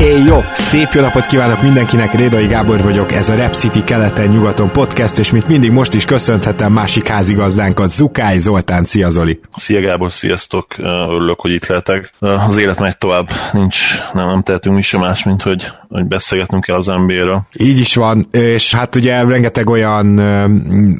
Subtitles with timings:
[0.00, 0.40] Éj jó!
[0.54, 5.30] Szép jó napot kívánok mindenkinek, Rédai Gábor vagyok, ez a Rep City keleten-nyugaton podcast, és
[5.30, 9.40] mint mindig most is köszönhetem másik házigazdánkat, Zukály Zoltán, szia Zoli!
[9.54, 10.66] Szia Gábor, sziasztok,
[11.08, 12.12] örülök, hogy itt lehetek.
[12.18, 13.76] Az élet megy tovább, nincs,
[14.12, 17.42] nem, nem tehetünk mi sem más, mint hogy, hogy beszélgetnünk kell az NBA-ről.
[17.58, 20.18] Így is van, és hát ugye rengeteg olyan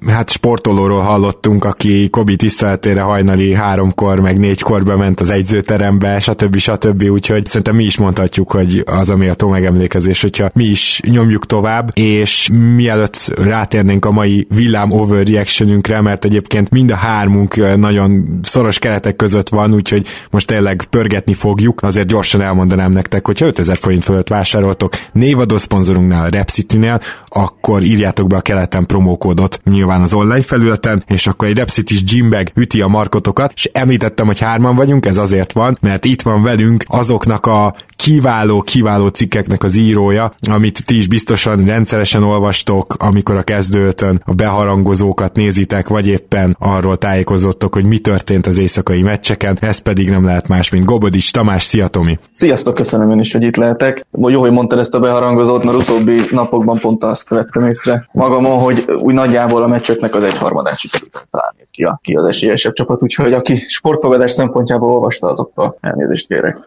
[0.06, 6.56] hát sportolóról hallottunk, aki Kobi tiszteletére hajnali háromkor, meg négykor bement az egyzőterembe, stb.
[6.56, 7.02] stb.
[7.02, 11.90] Úgyhogy szerintem mi is mondhatjuk, hogy az a méltó megemlékezés, hogyha mi is nyomjuk tovább,
[11.94, 19.16] és mielőtt rátérnénk a mai villám overreactionünkre, mert egyébként mind a hármunk nagyon szoros keretek
[19.16, 21.82] között van, úgyhogy most tényleg pörgetni fogjuk.
[21.82, 28.26] Azért gyorsan elmondanám nektek, hogyha 5000 forint fölött vásároltok névadó szponzorunknál, a Repcity-nél, akkor írjátok
[28.26, 32.86] be a keleten promókódot nyilván az online felületen, és akkor egy Repcity-s gymbag üti a
[32.86, 37.74] markotokat, és említettem, hogy hárman vagyunk, ez azért van, mert itt van velünk azoknak a
[38.04, 44.34] kiváló, kiváló cikkeknek az írója, amit ti is biztosan rendszeresen olvastok, amikor a kezdőtön a
[44.34, 50.24] beharangozókat nézitek, vagy éppen arról tájékozottok, hogy mi történt az éjszakai meccseken, ez pedig nem
[50.24, 52.18] lehet más, mint Gobodics Tamás, szia Tomi!
[52.30, 54.06] Sziasztok, köszönöm én is, hogy itt lehetek.
[54.12, 58.84] Jó, hogy mondtad ezt a beharangozót, mert utóbbi napokban pont azt vettem észre magamon, hogy
[58.98, 63.32] úgy nagyjából a meccseknek az egyharmadát sikerült találni ki, a, ki az esélyesebb csapat, úgyhogy
[63.32, 66.58] aki sportfogadás szempontjából olvasta, azoktól elnézést kérek.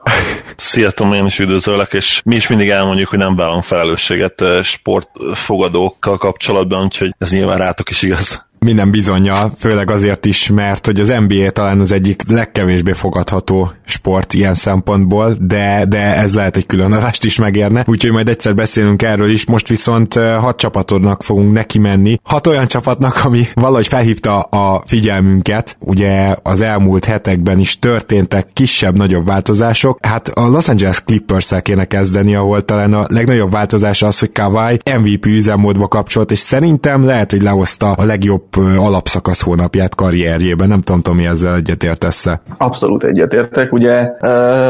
[0.56, 4.64] Szia Tomi, én is üdvözöllek, és mi is mindig elmondjuk, hogy nem vállalunk felelősséget eh,
[4.64, 11.00] sportfogadókkal kapcsolatban, úgyhogy ez nyilván rátok is igaz minden bizonyja, főleg azért is, mert hogy
[11.00, 16.66] az NBA talán az egyik legkevésbé fogadható sport ilyen szempontból, de, de ez lehet egy
[16.66, 21.52] külön adást is megérne, úgyhogy majd egyszer beszélünk erről is, most viszont hat csapatodnak fogunk
[21.52, 27.80] neki menni, hat olyan csapatnak, ami valahogy felhívta a figyelmünket, ugye az elmúlt hetekben is
[27.80, 34.02] történtek kisebb-nagyobb változások, hát a Los Angeles Clippers-el kéne kezdeni, ahol talán a legnagyobb változás
[34.02, 39.96] az, hogy Kawhi MVP üzemmódba kapcsolt, és szerintem lehet, hogy lehozta a legjobb alapszakasz hónapját
[39.96, 40.68] karrierjében.
[40.68, 42.42] Nem tudom, Tomi, ezzel egyetértesz-e?
[42.58, 43.74] Abszolút egyetértek.
[43.74, 44.12] Ugye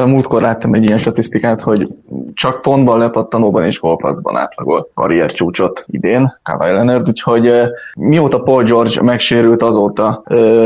[0.05, 1.87] múltkor láttam egy ilyen statisztikát, hogy
[2.33, 7.51] csak pontban, lepattanóban és golpasszban átlagolt karrier csúcsot idén Kawhi Leonard, úgyhogy
[7.95, 10.23] mióta Paul George megsérült, azóta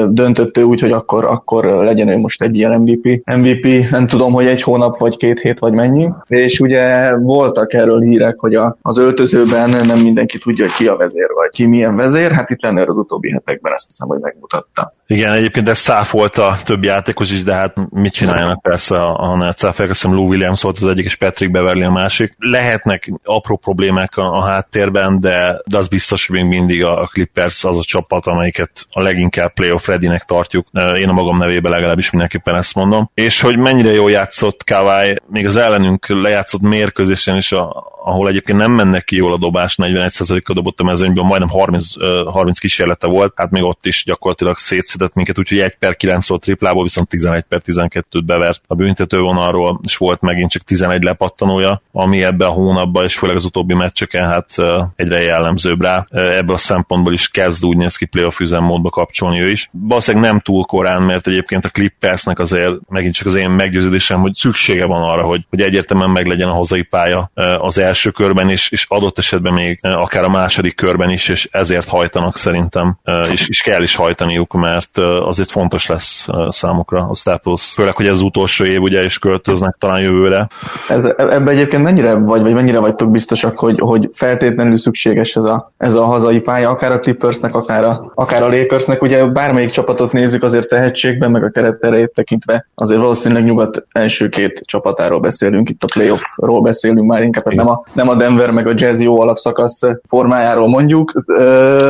[0.07, 3.21] döntött ő úgy, hogy akkor, akkor legyen ő most egy ilyen MVP.
[3.25, 6.09] MVP, nem tudom, hogy egy hónap, vagy két hét, vagy mennyi.
[6.27, 11.29] És ugye voltak erről hírek, hogy az öltözőben nem mindenki tudja, hogy ki a vezér,
[11.35, 12.31] vagy ki milyen vezér.
[12.31, 14.93] Hát itt lenne az utóbbi hetekben ezt hiszem, hogy megmutatta.
[15.07, 19.35] Igen, egyébként ez száfolt a több játékos is, de hát mit csináljanak persze a, a
[19.35, 22.35] net száfolják, azt hiszem Lou Williams volt az egyik, és Patrick Beverly a másik.
[22.37, 27.63] Lehetnek apró problémák a, a háttérben, de, de az biztos, hogy még mindig a Clippers
[27.63, 30.67] az a csapat, amelyiket a leginkább playoff ready tartjuk.
[30.95, 33.09] Én a magam nevében legalábbis mindenképpen ezt mondom.
[33.13, 38.57] És hogy mennyire jól játszott Kawai, még az ellenünk lejátszott mérkőzésen is a, ahol egyébként
[38.57, 41.87] nem mennek ki jól a dobás, 41%-a dobott a mezőnyből, majdnem 30,
[42.31, 46.41] 30 kísérlete volt, hát még ott is gyakorlatilag szétszedett minket, úgyhogy 1 per 9 volt
[46.41, 52.23] triplából, viszont 11 per 12-t bevert a büntetővonalról, és volt megint csak 11 lepattanója, ami
[52.23, 54.55] ebbe a hónapban, és főleg az utóbbi meccseken hát
[54.95, 56.07] egyre jellemzőbb rá.
[56.11, 59.69] Ebből a szempontból is kezd úgy néz ki playoff üzemmódba kapcsolni ő is.
[59.71, 64.35] Valószínűleg nem túl korán, mert egyébként a Clippersnek azért megint csak az én meggyőződésem, hogy
[64.35, 68.71] szüksége van arra, hogy, hogy egyértelműen meglegyen a hazai pálya az első első körben is,
[68.71, 73.31] és adott esetben még eh, akár a második körben is, és ezért hajtanak szerintem, eh,
[73.31, 77.73] és, és kell is hajtaniuk, mert eh, azért fontos lesz számukra a Staples.
[77.75, 80.47] Főleg, hogy ez az utolsó év, ugye, és költöznek talán jövőre.
[80.89, 85.69] Ez, ebben egyébként mennyire vagy, vagy mennyire vagytok biztosak, hogy, hogy feltétlenül szükséges ez a,
[85.77, 90.11] ez a hazai pálya, akár a Clippersnek, akár a, akár a Lakersnek, ugye bármelyik csapatot
[90.11, 95.83] nézzük azért tehetségben, meg a keretterejét tekintve, azért valószínűleg nyugat első két csapatáról beszélünk, itt
[95.83, 99.79] a playoffról beszélünk már inkább, nem a nem a Denver meg a Jazz jó alapszakasz
[100.07, 101.23] formájáról mondjuk.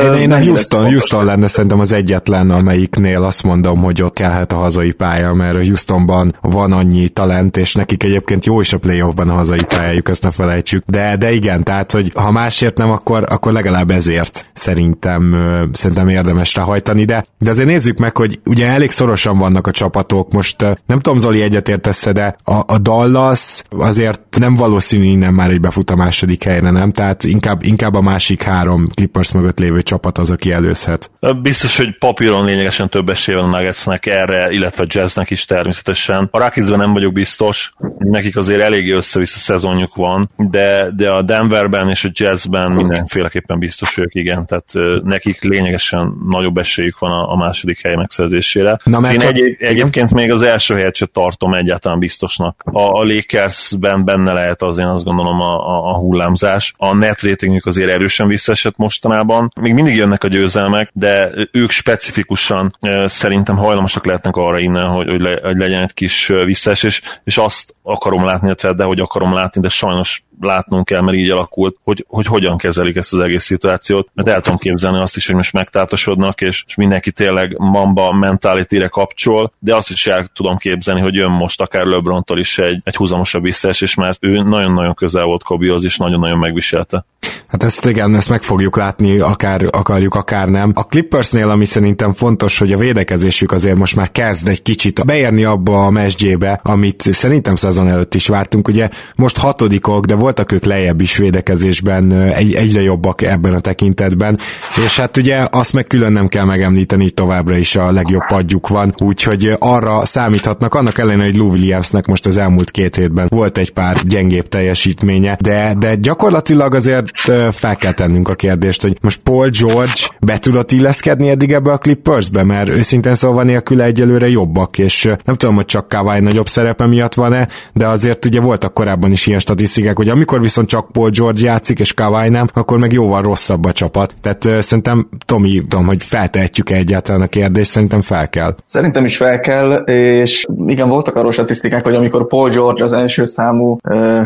[0.02, 4.52] Én, én a Houston, Houston lenne szerintem az egyetlen, amelyiknél azt mondom, hogy ott kellhet
[4.52, 8.78] a hazai pálya, mert a Houstonban van annyi talent, és nekik egyébként jó is a
[8.78, 10.84] playoffban a hazai pályájuk, ezt ne felejtsük.
[10.86, 15.36] De, de igen, tehát, hogy ha másért nem, akkor, akkor legalább ezért szerintem,
[15.72, 20.32] szerintem érdemes ráhajtani, de, de azért nézzük meg, hogy ugye elég szorosan vannak a csapatok,
[20.32, 25.60] most nem tudom, Zoli egyetértesz de a, a Dallas azért nem valószínű innen már egy
[25.60, 26.92] befut a második helyre, nem?
[26.92, 31.10] Tehát inkább, inkább a másik három Clippers mögött lévő csapat az, aki előzhet.
[31.42, 36.28] Biztos, hogy papíron lényegesen több esélye van a Nuggetsnek erre, illetve Jazznek is természetesen.
[36.30, 41.88] A Rocketsben nem vagyok biztos, nekik azért eléggé össze-vissza szezonjuk van, de, de a Denverben
[41.88, 47.36] és a Jazzben mindenféleképpen biztos vagyok, igen, tehát nekik lényegesen nagyobb esélyük van a, a
[47.36, 48.78] második hely megszerzésére.
[48.84, 52.62] Na, mert Én egy, egyébként még az első helyet sem tartom egyáltalán biztosnak.
[52.64, 56.74] A, a Lakersben benne lehet az én azt gondolom a, a, a hullámzás.
[56.76, 59.52] A net ratingük azért erősen visszaesett mostanában.
[59.60, 62.76] Még mindig jönnek a győzelmek, de ők specifikusan
[63.06, 67.74] szerintem hajlamosak lehetnek arra innen, hogy, hogy, le, hogy legyen egy kis visszaesés, és azt
[67.82, 72.04] akarom látni, illetve de hogy akarom látni, de sajnos látnunk kell, mert így alakult, hogy,
[72.08, 75.52] hogy hogyan kezelik ezt az egész szituációt, mert el tudom képzelni azt is, hogy most
[75.52, 81.14] megtátosodnak, és, és mindenki tényleg mamba mentalitére kapcsol, de azt is el tudom képzelni, hogy
[81.14, 85.84] jön most akár LeBrontól is egy, egy húzamosabb visszaesés, mert ő nagyon-nagyon közel volt Kobihoz,
[85.84, 87.04] és nagyon-nagyon megviselte.
[87.48, 90.72] Hát ezt igen, ezt meg fogjuk látni, akár akarjuk, akár nem.
[90.74, 95.44] A Clippersnél, ami szerintem fontos, hogy a védekezésük azért most már kezd egy kicsit beérni
[95.44, 98.68] abba a mesdjébe, amit szerintem szezon előtt is vártunk.
[98.68, 104.38] Ugye most hatodikok, de voltak ők lejjebb is védekezésben, egy, egyre jobbak ebben a tekintetben,
[104.84, 108.94] és hát ugye azt meg külön nem kell megemlíteni, továbbra is a legjobb padjuk van,
[108.98, 113.72] úgyhogy arra számíthatnak, annak ellenére, hogy Lou Williamsnek most az elmúlt két hétben volt egy
[113.72, 117.04] pár gyengébb teljesítménye, de, de gyakorlatilag azért
[117.50, 121.78] fel kell tennünk a kérdést, hogy most Paul George be tudott illeszkedni eddig ebbe a
[121.78, 126.86] Clippersbe, mert őszintén szóval nélkül egyelőre jobbak, és nem tudom, hogy csak Kawai nagyobb szerepe
[126.86, 131.10] miatt van-e, de azért ugye voltak korábban is ilyen statisztikák, hogy amikor viszont csak Paul
[131.10, 134.14] George játszik, és Kawai nem, akkor meg jóval rosszabb a csapat.
[134.20, 138.54] Tehát szerintem, Tomi, tudom, hogy feltehetjük -e egyáltalán a kérdést, szerintem fel kell.
[138.66, 143.24] Szerintem is fel kell, és igen, voltak arról statisztikák, hogy amikor Paul George az első
[143.24, 143.78] számú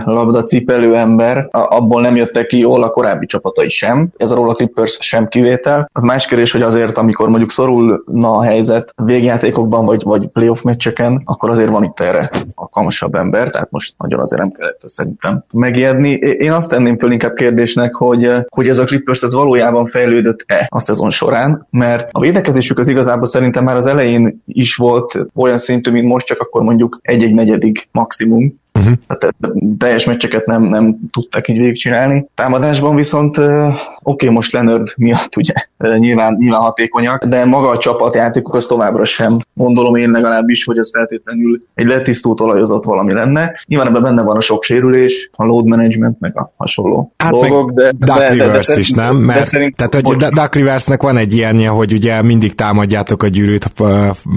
[0.05, 4.55] labda cipelő ember, abból nem jöttek ki jól a korábbi csapatai sem, ez a a
[4.55, 5.91] Clippers sem kivétel.
[5.93, 11.21] Az más kérdés, hogy azért, amikor mondjuk szorulna a helyzet végjátékokban, vagy, vagy playoff meccseken,
[11.25, 16.11] akkor azért van itt erre alkalmasabb ember, tehát most nagyon azért nem kellett szerintem megijedni.
[16.19, 20.79] Én azt tenném föl inkább kérdésnek, hogy, hogy ez a Clippers ez valójában fejlődött-e a
[20.79, 25.91] szezon során, mert a védekezésük az igazából szerintem már az elején is volt olyan szintű,
[25.91, 28.93] mint most, csak akkor mondjuk egy-egy negyedik maximum, Uh-huh.
[29.07, 29.35] Tehát
[29.79, 32.27] teljes meccseket nem, nem tudtak így végigcsinálni.
[32.35, 35.53] Támadásban viszont oké, okay, most Leonard miatt ugye
[35.99, 40.91] nyilván, nyilván hatékonyak, de maga a csapatjátékuk az továbbra sem gondolom én legalábbis, hogy ez
[40.91, 43.61] feltétlenül egy letisztult olajozott valami lenne.
[43.67, 47.71] Nyilván ebben benne van a sok sérülés, a load management, meg a hasonló hát dolgok,
[47.71, 49.17] de, Duck de, Rivers de, de, is, nem?
[49.17, 53.27] Mert, de szerint, tehát, hogy Duck Riversnek van egy ilyenje, hogy ugye mindig támadjátok a
[53.27, 53.73] gyűrűt,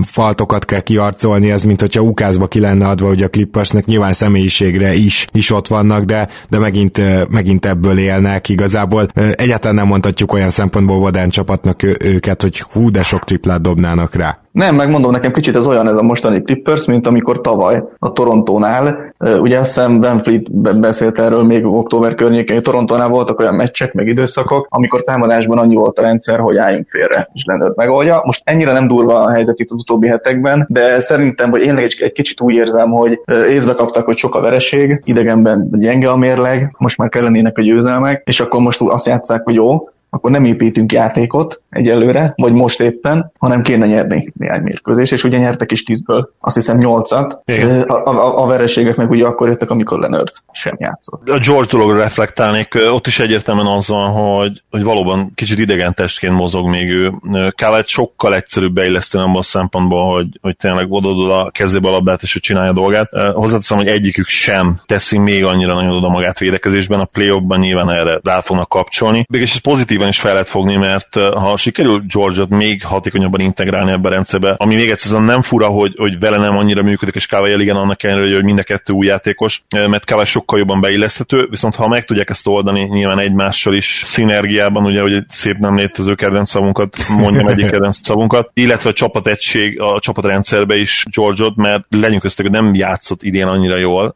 [0.03, 4.93] faltokat kell kiarcolni, ez mint hogyha ukázba ki lenne adva, hogy a Clippersnek nyilván személyiségre
[4.93, 9.07] is, is ott vannak, de, de megint, megint ebből élnek igazából.
[9.31, 14.37] Egyáltalán nem mondhatjuk olyan szempontból Vodán csapatnak őket, hogy hú, de sok triplát dobnának rá.
[14.51, 19.13] Nem, megmondom nekem kicsit ez olyan ez a mostani Clippers, mint amikor tavaly a Torontónál,
[19.39, 24.07] ugye hiszem Ben Fleet beszélt erről még október környékén, hogy Torontónál voltak olyan meccsek, meg
[24.07, 28.21] időszakok, amikor támadásban annyi volt a rendszer, hogy álljunk félre, és Leonard megoldja.
[28.25, 31.95] Most ennyire nem durva a helyzet itt az utóbbi hetekben, de szerintem, hogy én egy,
[31.99, 36.75] egy kicsit úgy érzem, hogy észbe kaptak, hogy sok a vereség, idegenben gyenge a mérleg,
[36.77, 40.91] most már kellenének a győzelmek, és akkor most azt játszák, hogy jó, akkor nem építünk
[40.91, 46.33] játékot egyelőre, vagy most éppen, hanem kéne nyerni néhány mérkőzés, és ugye nyertek is tízből,
[46.39, 47.41] azt hiszem nyolcat.
[47.87, 51.29] A, a, a vereségek meg ugye akkor jöttek, amikor Leonard sem játszott.
[51.29, 56.33] A George dologra reflektálnék, ott is egyértelműen az van, hogy, hogy valóban kicsit idegen testként
[56.33, 57.11] mozog még ő.
[57.55, 62.21] Kellett sokkal egyszerűbb beilleszteni abban a szempontból, hogy, hogy tényleg oda a kezébe a labdát,
[62.21, 63.09] és hogy csinálja a dolgát.
[63.33, 68.19] Hozzáteszem, hogy egyikük sem teszi még annyira nagyon oda magát védekezésben, a play nyilván erre
[68.23, 69.25] rá fognak kapcsolni.
[69.29, 73.91] Mégis ez pozitív Detroitban is fel lehet fogni, mert ha sikerül George-ot még hatékonyabban integrálni
[73.91, 77.27] ebbe a rendszerbe, ami még egyszer nem fura, hogy, hogy vele nem annyira működik, és
[77.27, 81.47] Kawai igen annak ellenére, hogy mind a kettő új játékos, mert Kawai sokkal jobban beilleszthető,
[81.49, 86.15] viszont ha meg tudják ezt oldani nyilván egymással is szinergiában, ugye, hogy szép nem létező
[86.15, 92.21] kedvenc szavunkat, mondjam egyik kedvenc szavunkat, illetve a csapategység, a csapatrendszerbe is George-ot, mert legyünk
[92.21, 94.15] köztük, hogy nem játszott idén annyira jól,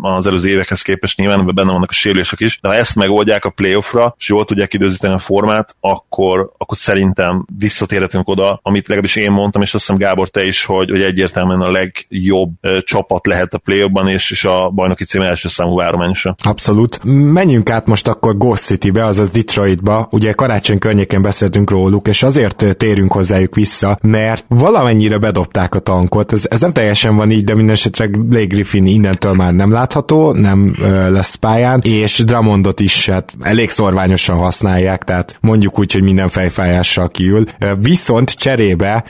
[0.00, 3.50] az előző évekhez képest nyilván, benne vannak a sérülések is, de ha ezt megoldják a
[3.50, 9.30] playoffra, és jól tudják időzíteni a formát, akkor, akkor szerintem visszatérhetünk oda, amit legalábbis én
[9.30, 13.58] mondtam, és azt hiszem Gábor te is, hogy, hogy egyértelműen a legjobb csapat lehet a
[13.58, 16.34] playoffban, és, és a bajnoki cím első számú várományosra.
[16.42, 17.00] Abszolút.
[17.32, 20.08] Menjünk át most akkor Ghost City-be, azaz Detroitba.
[20.10, 26.32] Ugye karácsony környékén beszéltünk róluk, és azért térünk hozzájuk vissza, mert valamennyire bedobták a tankot.
[26.32, 30.32] Ez, ez nem teljesen van így, de minden esetre Blake Griffin innentől már nem látható,
[30.32, 36.02] nem ö, lesz pályán, és Drummondot is hát elég szorványosan használják, tehát mondjuk úgy, hogy
[36.02, 37.44] minden fejfájással kiül.
[37.80, 39.04] Viszont cserébe,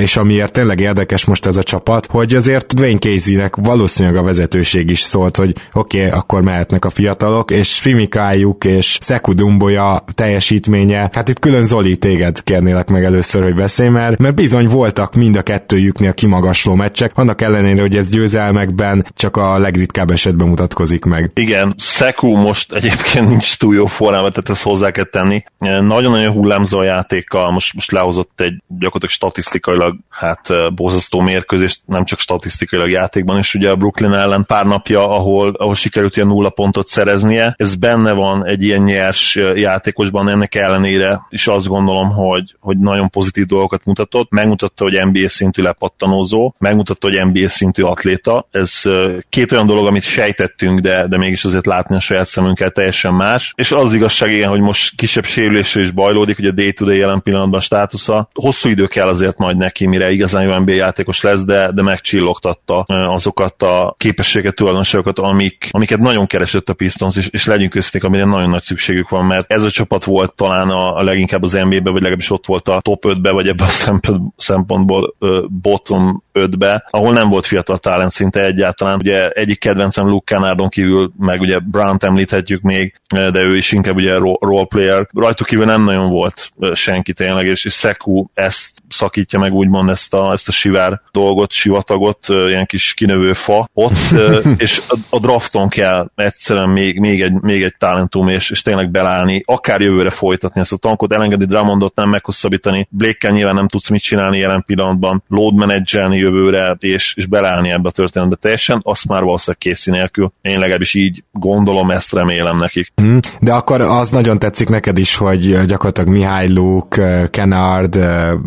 [0.00, 4.90] és amiért tényleg érdekes most ez a csapat, hogy azért Dwayne Casey-nek valószínűleg a vezetőség
[4.90, 11.10] is szólt, hogy oké, okay, akkor mehetnek a fiatalok, és Primikájuk és Seku Dumboya teljesítménye,
[11.12, 15.36] hát itt külön Zoli téged kérnélek meg először, hogy beszélj, mert, mert bizony voltak mind
[15.36, 21.04] a kettőjüknél kimagasló meccsek, annak ellenére, hogy ez győzelmekben csak a leg legritkább esetben mutatkozik
[21.04, 21.30] meg.
[21.34, 25.35] Igen, Seku most egyébként nincs túl jó formában, tehát ezt hozzá kell tenni.
[25.58, 32.18] Nagyon-nagyon hullámzó a játékkal, most, most lehozott egy gyakorlatilag statisztikailag hát borzasztó mérkőzést, nem csak
[32.18, 36.86] statisztikailag játékban, és ugye a Brooklyn ellen pár napja, ahol, ahol sikerült ilyen nulla pontot
[36.86, 37.54] szereznie.
[37.56, 43.10] Ez benne van egy ilyen nyers játékosban, ennek ellenére is azt gondolom, hogy, hogy nagyon
[43.10, 44.30] pozitív dolgokat mutatott.
[44.30, 48.48] Megmutatta, hogy NBA szintű lepattanózó, megmutatta, hogy NBA szintű atléta.
[48.50, 48.82] Ez
[49.28, 53.52] két olyan dolog, amit sejtettünk, de, de mégis azért látni a saját szemünkkel teljesen más.
[53.56, 58.28] És az igazság igen, hogy most kisebb sérülésre is bajlódik, ugye day-to-day jelen pillanatban státusza.
[58.34, 62.84] Hosszú idő kell azért majd neki, mire igazán jó NBA játékos lesz, de, de megcsillogtatta
[62.86, 68.24] azokat a képességet, tulajdonságokat, amik, amiket nagyon keresett a Pistons, és, és legyünk közték, amire
[68.24, 71.90] nagyon nagy szükségük van, mert ez a csapat volt talán a, a leginkább az NBA-be,
[71.90, 77.12] vagy legalábbis ott volt a top 5-be, vagy ebben a szempontból uh, bottom 5-be, ahol
[77.12, 78.98] nem volt fiatal talent szinte egyáltalán.
[78.98, 83.96] Ugye egyik kedvencem Luke Kennardon kívül, meg ugye Brown említhetjük még, de ő is inkább
[83.96, 85.05] ugye role player.
[85.14, 90.14] Rajtuk kívül nem nagyon volt senki tényleg, és, és Seku ezt szakítja meg úgymond ezt
[90.14, 93.96] a, ezt a sivár dolgot, sivatagot, ilyen kis kinövő fa ott,
[94.56, 98.90] és a, a drafton kell egyszerűen még, még egy, még egy talentum, és, és tényleg
[98.90, 103.88] belállni, akár jövőre folytatni ezt a tankot, elengedni Drummondot, nem meghosszabbítani, blake nyilván nem tudsz
[103.88, 109.08] mit csinálni jelen pillanatban, load managelni jövőre, és, és belállni ebbe a történetbe teljesen, azt
[109.08, 110.32] már valószínűleg készi nélkül.
[110.42, 112.92] Én legalábbis így gondolom, ezt remélem nekik.
[112.94, 117.98] Hmm, de akkor az nagyon tetszik neked is, hogy gyakorlatilag Mihály Luke, Kennard,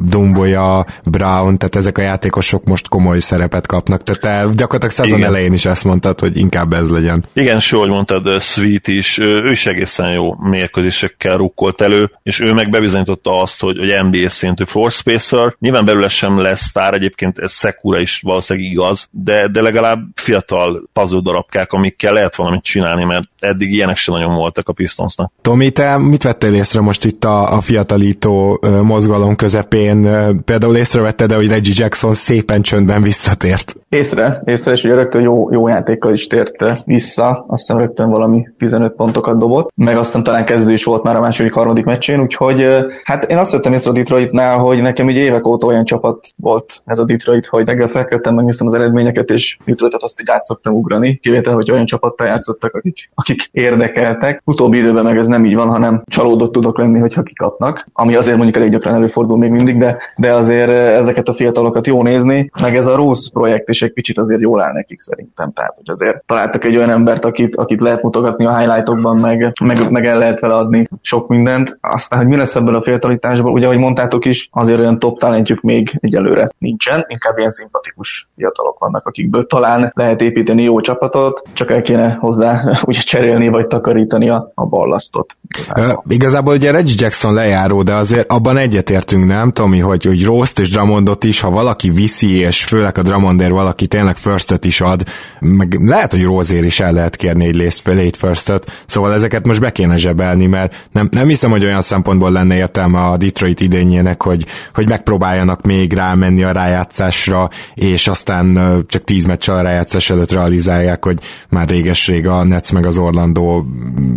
[0.06, 4.04] Dumboya, Brown, tehát ezek a játékosok most komoly szerepet kapnak.
[4.04, 5.30] Tehát te gyakorlatilag szezon Igen.
[5.30, 7.26] elején is ezt mondtad, hogy inkább ez legyen.
[7.34, 12.54] Igen, és ahogy mondtad, Sweet is, ő is egészen jó mérkőzésekkel rukkolt elő, és ő
[12.54, 15.56] meg bebizonyította azt, hogy, hogy NBA szintű floor spacer.
[15.60, 20.90] Nyilván belőle sem lesz sztár, egyébként ez Sekura is valószínűleg igaz, de, de legalább fiatal
[20.94, 25.32] puzzle darabkák, amikkel lehet valamit csinálni, mert eddig ilyenek sem nagyon voltak a Pistonsnak.
[25.42, 30.02] Tomi, te mit vettél észre most itt a, a fiatalító mozgalom közepén?
[30.46, 33.76] Például észrevetted, hogy Reggie Jackson szépen csöndben visszatért?
[33.90, 38.48] Észre, észre, és ugye rögtön jó, jó játékkal is tért vissza, azt hiszem rögtön valami
[38.58, 42.68] 15 pontokat dobott, meg aztán talán kezdő is volt már a második, harmadik meccsén, úgyhogy
[43.04, 46.82] hát én azt vettem észre a Detroitnál, hogy nekem ugye évek óta olyan csapat volt
[46.86, 50.74] ez a Detroit, hogy reggel felkeltem, megnéztem az eredményeket, és Detroitot azt így át szoktam
[50.74, 54.42] ugrani, kivétel, hogy olyan csapattal játszottak, akik, akik érdekeltek.
[54.46, 58.36] Utóbbi időben meg ez nem így van, hanem csalódott tudok lenni, hogyha kikapnak, ami azért
[58.36, 62.76] mondjuk elég gyakran előfordul még mindig, de, de azért ezeket a fiatalokat jó nézni, meg
[62.76, 65.52] ez a Rose projekt is egy kicsit azért jól áll nekik szerintem.
[65.52, 69.92] Tehát, hogy azért találtak egy olyan embert, akit, akit lehet mutogatni a highlightokban, meg, meg,
[69.92, 71.78] meg el lehet vele adni sok mindent.
[71.82, 75.62] Aztán, hogy mi lesz ebből a fiatalitásból, ugye, ahogy mondtátok is, azért olyan top talentjük
[75.62, 81.72] még egyelőre nincsen, inkább ilyen szimpatikus fiatalok vannak, akikből talán lehet építeni jó csapatot, csak
[81.72, 85.38] el kéne hozzá ugye cserélni vagy takarítani a, a ballasztot.
[85.60, 86.04] Igazából.
[86.20, 90.70] Igazából ugye Reggie Jackson lejáró, de azért abban egyetértünk, nem, Tomi, hogy, hogy Rost és
[90.70, 95.04] Drummondot is, ha valaki viszi, és főleg a Drummondért valaki tényleg firstöt is ad,
[95.40, 99.60] meg lehet, hogy Rózér is el lehet kérni egy late, late firstöt, szóval ezeket most
[99.60, 104.24] be kéne zsebelni, mert nem, nem hiszem, hogy olyan szempontból lenne értelme a Detroit idényének,
[104.24, 110.32] hogy, hogy megpróbáljanak még rámenni a rájátszásra, és aztán csak tíz meccsel a rájátszás előtt
[110.32, 113.64] realizálják, hogy már réges-rég a Nets meg az Orlando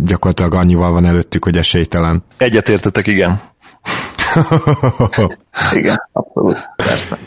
[0.05, 2.23] gyakorlatilag annyival van előttük, hogy esélyt végtelen.
[2.37, 3.41] Egyetértetek, igen.
[5.71, 7.17] Igen, abszolút, persze.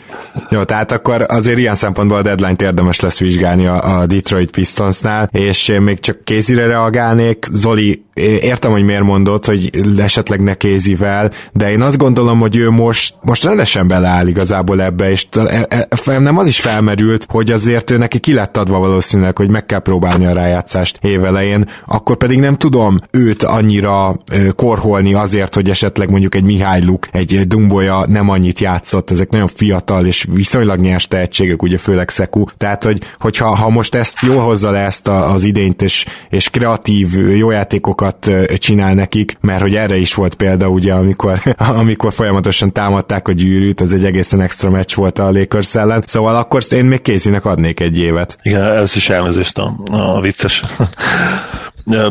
[0.49, 5.29] Jó, tehát akkor azért ilyen szempontból a deadline-t érdemes lesz vizsgálni a, a Detroit Pistonsnál,
[5.31, 7.47] és még csak kézire reagálnék.
[7.51, 12.69] Zoli, értem, hogy miért mondod, hogy esetleg ne kézivel, de én azt gondolom, hogy ő
[12.69, 17.91] most, most rendesen beleáll igazából ebbe, és e, e, nem az is felmerült, hogy azért
[17.91, 22.39] ő neki ki lett adva valószínűleg, hogy meg kell próbálni a rájátszást évelején, akkor pedig
[22.39, 24.19] nem tudom őt annyira
[24.55, 29.47] korholni azért, hogy esetleg mondjuk egy Mihály Luk, egy Dumboja nem annyit játszott, ezek nagyon
[29.47, 34.43] fiatal és viszonylag nyers tehetségek, ugye főleg Szeku, tehát hogy, hogyha ha most ezt jól
[34.43, 39.75] hozza le ezt a, az idényt, és, és kreatív jó játékokat csinál nekik, mert hogy
[39.75, 41.41] erre is volt példa, ugye, amikor,
[41.81, 46.35] amikor folyamatosan támadták a gyűrűt, ez egy egészen extra meccs volt a Lakers ellen, szóval
[46.35, 48.37] akkor én még készínek adnék egy évet.
[48.41, 50.63] Igen, ez is elnézést a, a vicces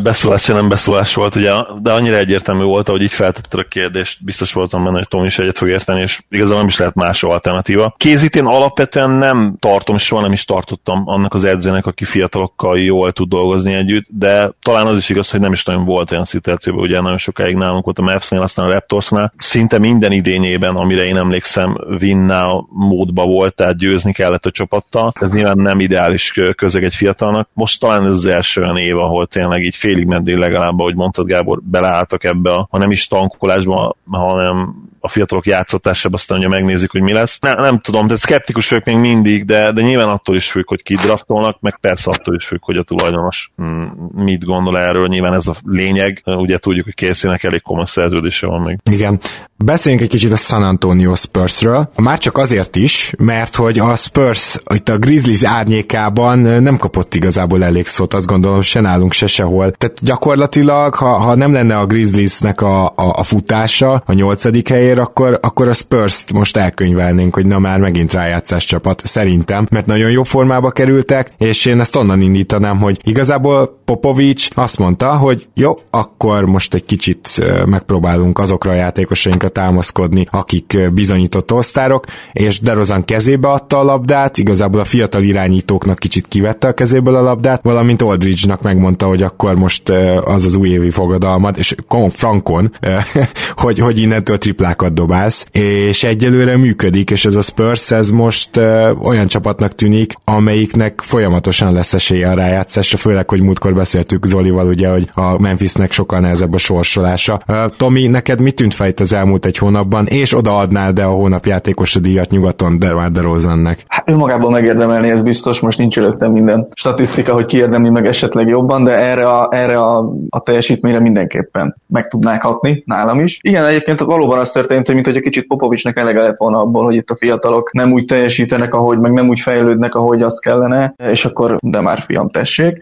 [0.03, 1.53] beszólás nem beszólás volt, ugye,
[1.83, 5.39] de annyira egyértelmű volt, hogy így feltetted a kérdést, biztos voltam benne, hogy Tom is
[5.39, 7.95] egyet fog érteni, és igazából nem is lehet más alternatíva.
[7.97, 13.13] Kézit én alapvetően nem tartom, soha nem is tartottam annak az edzőnek, aki fiatalokkal jól
[13.13, 16.83] tud dolgozni együtt, de talán az is igaz, hogy nem is nagyon volt olyan szituációban,
[16.83, 19.33] ugye nagyon sokáig nálunk volt a Mavs-nél, aztán a Raptorsnál.
[19.39, 25.13] Szinte minden idényében, amire én emlékszem, winna módba volt, tehát győzni kellett a csapattal.
[25.21, 27.49] Ez nyilván nem ideális közeg egy fiatalnak.
[27.53, 31.27] Most talán ez az első olyan év, ahol tényleg így félig meddig legalább, ahogy mondtad
[31.27, 36.91] Gábor, beleálltak ebbe a, ha nem is tankolásba, hanem a fiatalok játszatásába, aztán ugye megnézik,
[36.91, 37.39] hogy mi lesz.
[37.39, 40.83] Ne, nem tudom, de szkeptikus vagyok még mindig, de, de nyilván attól is függ, hogy
[40.83, 45.35] ki draftolnak, meg persze attól is függ, hogy a tulajdonos mm, mit gondol erről, nyilván
[45.35, 46.23] ez a lényeg.
[46.25, 48.79] Ugye tudjuk, hogy készínek elég komoly szerződése van még.
[48.91, 49.21] Igen.
[49.65, 51.91] Beszéljünk egy kicsit a San Antonio Spursről.
[51.97, 57.65] Már csak azért is, mert hogy a Spurs itt a Grizzlies árnyékában nem kapott igazából
[57.65, 59.71] elég szót, azt gondolom, se nálunk, se sehol.
[59.71, 65.01] Tehát gyakorlatilag, ha, ha nem lenne a Grizzliesnek a, a, a futása a nyolcadik helyére,
[65.01, 70.11] akkor, akkor a Spurs-t most elkönyvelnénk, hogy na már megint rájátszás csapat, szerintem, mert nagyon
[70.11, 75.75] jó formába kerültek, és én ezt onnan indítanám, hogy igazából Popovics azt mondta, hogy jó,
[75.91, 77.29] akkor most egy kicsit
[77.67, 84.81] megpróbálunk azokra a játékosainkra támaszkodni, akik bizonyított osztárok, és DeRozan kezébe adta a labdát, igazából
[84.81, 89.89] a fiatal irányítóknak kicsit kivette a kezéből a labdát, valamint Aldridge-nak megmondta, hogy akkor most
[90.25, 91.75] az az újévi fogadalmat, és
[92.11, 92.73] frankon,
[93.63, 98.57] hogy, hogy innentől triplákat dobálsz, és egyelőre működik, és ez a Spurs, ez most
[99.03, 104.91] olyan csapatnak tűnik, amelyiknek folyamatosan lesz esélye a rájátszásra, főleg, hogy múltkor beszéltük Zolival, ugye,
[104.91, 107.41] hogy a Memphisnek sokkal nehezebb a sorsolása.
[107.77, 111.97] Tomi, neked mit tűnt fejt az elmúlt egy hónapban, és odaadnál de a hónap játékos
[111.97, 113.85] a díjat nyugaton de DeRozannek?
[113.89, 118.85] Hát önmagában megérdemelni, ez biztos, most nincs előttem minden statisztika, hogy kiérdemli meg esetleg jobban,
[118.85, 123.39] de erre a, erre a, a teljesítményre mindenképpen meg tudnák hatni, nálam is.
[123.43, 126.85] Igen, egyébként valóban az történt, hogy mint hogy a kicsit Popovicsnak elege lett volna abból,
[126.85, 130.95] hogy itt a fiatalok nem úgy teljesítenek, ahogy, meg nem úgy fejlődnek, ahogy azt kellene,
[131.09, 132.79] és akkor de már fiam tessék.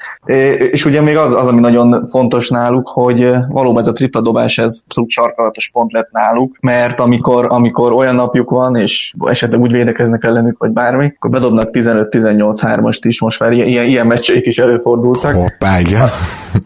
[0.71, 4.59] És ugye még az, az ami nagyon fontos náluk, hogy valóban ez a tripla dobás,
[4.59, 9.73] ez abszolút sarkalatos pont lett náluk, mert amikor, amikor olyan napjuk van, és esetleg úgy
[9.73, 15.35] védekeznek ellenük, vagy bármi, akkor bedobnak 15-18-3-ast is, most már ilyen, ilyen meccseik is előfordultak.
[15.35, 16.09] Hoppá, igen.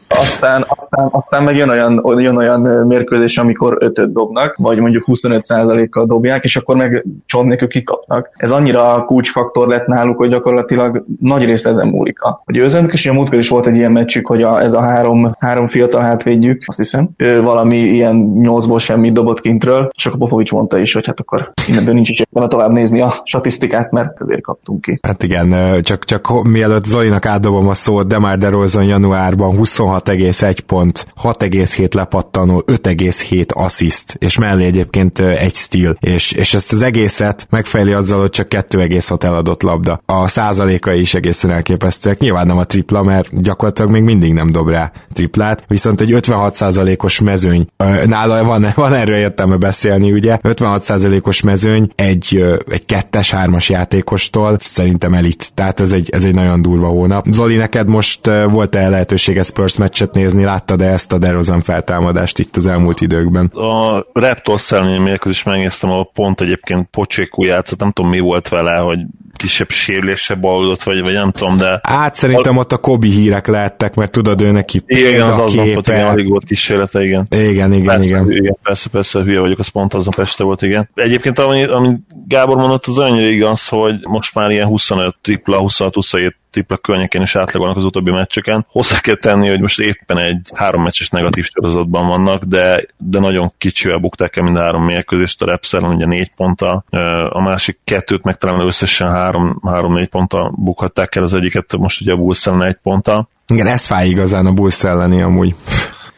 [0.09, 6.07] Aztán, aztán, aztán meg jön olyan, jön olyan mérkőzés, amikor ötöt dobnak, vagy mondjuk 25%-kal
[6.07, 8.31] dobják, és akkor meg csont nélkül kikapnak.
[8.37, 12.19] Ez annyira kulcsfaktor lett náluk, hogy gyakorlatilag nagy részt ezen múlik.
[12.45, 15.33] Hogy őzemük, és a múltkor is volt egy ilyen meccsük, hogy a, ez a három,
[15.39, 20.53] három fiatal hátvédjük, azt hiszem, ő valami ilyen nyolcból semmit dobott kintről, és akkor Popovics
[20.53, 24.43] mondta is, hogy hát akkor innentől nincs is értelme tovább nézni a statisztikát, mert ezért
[24.43, 24.99] kaptunk ki.
[25.03, 31.07] Hát igen, csak, csak mielőtt Zolinak átdobom a szót, de már DeRozan januárban 26,1 pont,
[31.23, 37.93] 6,7 lepattanó, 5,7 assziszt, és mellé egyébként egy stíl, és, és ezt az egészet megfejli
[37.93, 40.03] azzal, hogy csak 2,6 eladott labda.
[40.07, 42.19] A százalékai is egészen elképesztőek.
[42.19, 47.21] Nyilván nem a tripla, mert gyakorlatilag még mindig nem dob rá triplát, viszont egy 56%-os
[47.21, 47.67] mezőny,
[48.05, 55.15] nála van, van erről értelme beszélni, ugye, 56%-os mezőny egy, egy kettes, hármas játékostól szerintem
[55.15, 57.27] elit, tehát ez egy, ez egy nagyon durva hónap.
[57.31, 62.67] Zoli, neked most volt-e lehetőség Spurs meccset nézni, láttad-e ezt a DeRozan feltámadást itt az
[62.67, 63.47] elmúlt időkben?
[63.47, 68.79] A Raptors elleni mérkőzést megnéztem, ahol pont egyébként Pocsékú játszott, nem tudom mi volt vele,
[68.79, 68.99] hogy
[69.39, 71.81] kisebb sérülése ballott, vagy, vagy nem tudom, de...
[71.83, 76.07] Hát szerintem ott a Kobi hírek lehettek, mert tudod, ő neki Igen, az aznap igen,
[76.07, 77.27] alig volt kísérlete, igen.
[77.31, 78.31] Igen, igen, persze, igen.
[78.31, 78.57] igen.
[78.63, 80.91] Persze, persze, hülye vagyok, az pont aznap este volt, igen.
[80.95, 86.33] Egyébként, ami, ami Gábor mondott, az annyira igaz, hogy most már ilyen 25 tripla, 26-27
[86.51, 88.67] tripla környékén is átlagolnak az utóbbi meccseken.
[88.71, 93.53] Hozzá kell tenni, hogy most éppen egy három meccses negatív sorozatban vannak, de, de nagyon
[93.59, 96.85] kicsivel bukták el mind a három mérkőzést, a Repselen ugye négy ponttal,
[97.29, 102.13] a másik kettőt meg talán összesen három, három-négy ponttal bukhatták el az egyiket, most ugye
[102.13, 103.29] a Bulls egy ponttal.
[103.47, 105.55] Igen, ez fáj igazán a Bulls elleni amúgy.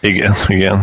[0.00, 0.78] Igen, igen.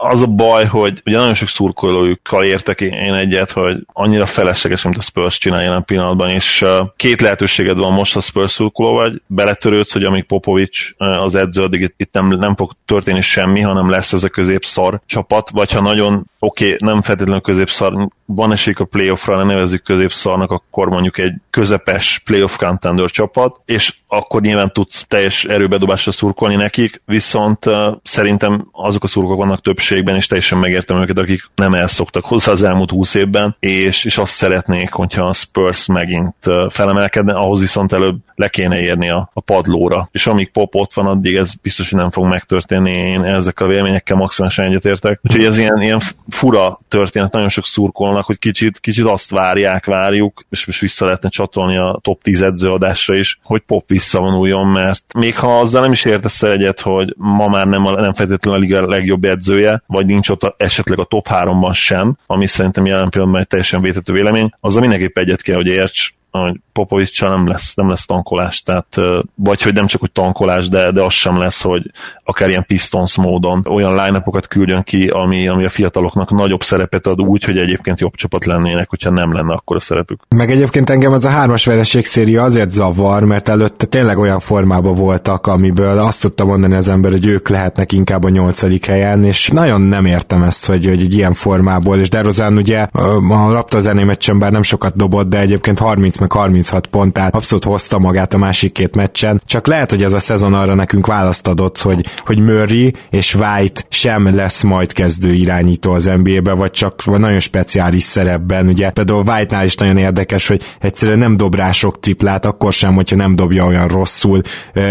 [0.00, 4.96] Az a baj, hogy ugye nagyon sok szurkolójukkal értek én egyet, hogy annyira felesleges, mint
[4.96, 6.64] a Spurs csinál jelen pillanatban, és
[6.96, 11.94] két lehetőséged van most, ha Spurs szurkoló vagy, beletörődsz, hogy amíg Popovics az edző, addig
[11.96, 16.26] itt nem, nem fog történni semmi, hanem lesz ez a középszar csapat, vagy ha nagyon
[16.38, 22.18] oké, okay, nem feltétlenül középszar, van esély a playoffra, nevezzük középszarnak, akkor mondjuk egy közepes
[22.24, 27.66] playoff contender csapat, és akkor nyilván tudsz teljes erőbedobásra szurkolni nekik, viszont
[28.02, 32.62] szerintem azok a szurkok vannak többségben, és teljesen megértem őket, akik nem elszoktak hozzá az
[32.62, 36.34] elmúlt húsz évben, és, és azt szeretnék, hogyha a Spurs megint
[36.68, 40.08] felemelkedne, ahhoz viszont előbb le kéne érni a, a padlóra.
[40.12, 42.90] És amíg Pop ott van, addig ez biztos, hogy nem fog megtörténni.
[42.90, 45.20] Én ezekkel a véleményekkel maximálisan egyetértek.
[45.22, 50.44] Úgyhogy ez ilyen, ilyen fura történet, nagyon sok szurkolnak, hogy kicsit, kicsit azt várják, várjuk,
[50.50, 55.36] és most vissza lehetne csatolni a top 10 edzőadásra is, hogy Pop visszavonuljon, mert még
[55.36, 58.88] ha azzal nem is értesz egyet, hogy ma már nem, a, nem feltétlenül a liga
[58.88, 63.40] legjobb edzője, vagy nincs ott a, esetleg a top 3-ban sem, ami szerintem jelen pillanatban
[63.40, 67.88] egy teljesen vétető vélemény, azzal mindenképp egyet kell, hogy érts, hogy popovics nem lesz, nem
[67.88, 68.96] lesz tankolás, tehát
[69.34, 71.90] vagy hogy nem csak hogy tankolás, de, de az sem lesz, hogy
[72.26, 77.20] akár ilyen Pistons módon olyan line küldjön ki, ami, ami a fiataloknak nagyobb szerepet ad
[77.20, 80.20] úgy, hogy egyébként jobb csapat lennének, hogyha nem lenne akkor a szerepük.
[80.28, 84.94] Meg egyébként engem az a hármas vereség széria azért zavar, mert előtte tényleg olyan formában
[84.94, 89.48] voltak, amiből azt tudta mondani az ember, hogy ők lehetnek inkább a nyolcadik helyen, és
[89.48, 92.86] nagyon nem értem ezt, hogy, hogy egy ilyen formából, és DeRozan ugye
[93.28, 97.64] a Raptor meccsen bár nem sokat dobott, de egyébként 30 meg 36 pont, tehát abszolút
[97.64, 99.42] hozta magát a másik két meccsen.
[99.46, 103.82] Csak lehet, hogy ez a szezon arra nekünk választ adott, hogy, hogy Murray és White
[103.88, 108.68] sem lesz majd kezdő irányító az NBA-be, vagy csak vagy nagyon speciális szerepben.
[108.68, 112.94] Ugye például White-nál is nagyon érdekes, hogy egyszerűen nem dob rá sok triplát, akkor sem,
[112.94, 114.40] hogyha nem dobja olyan rosszul,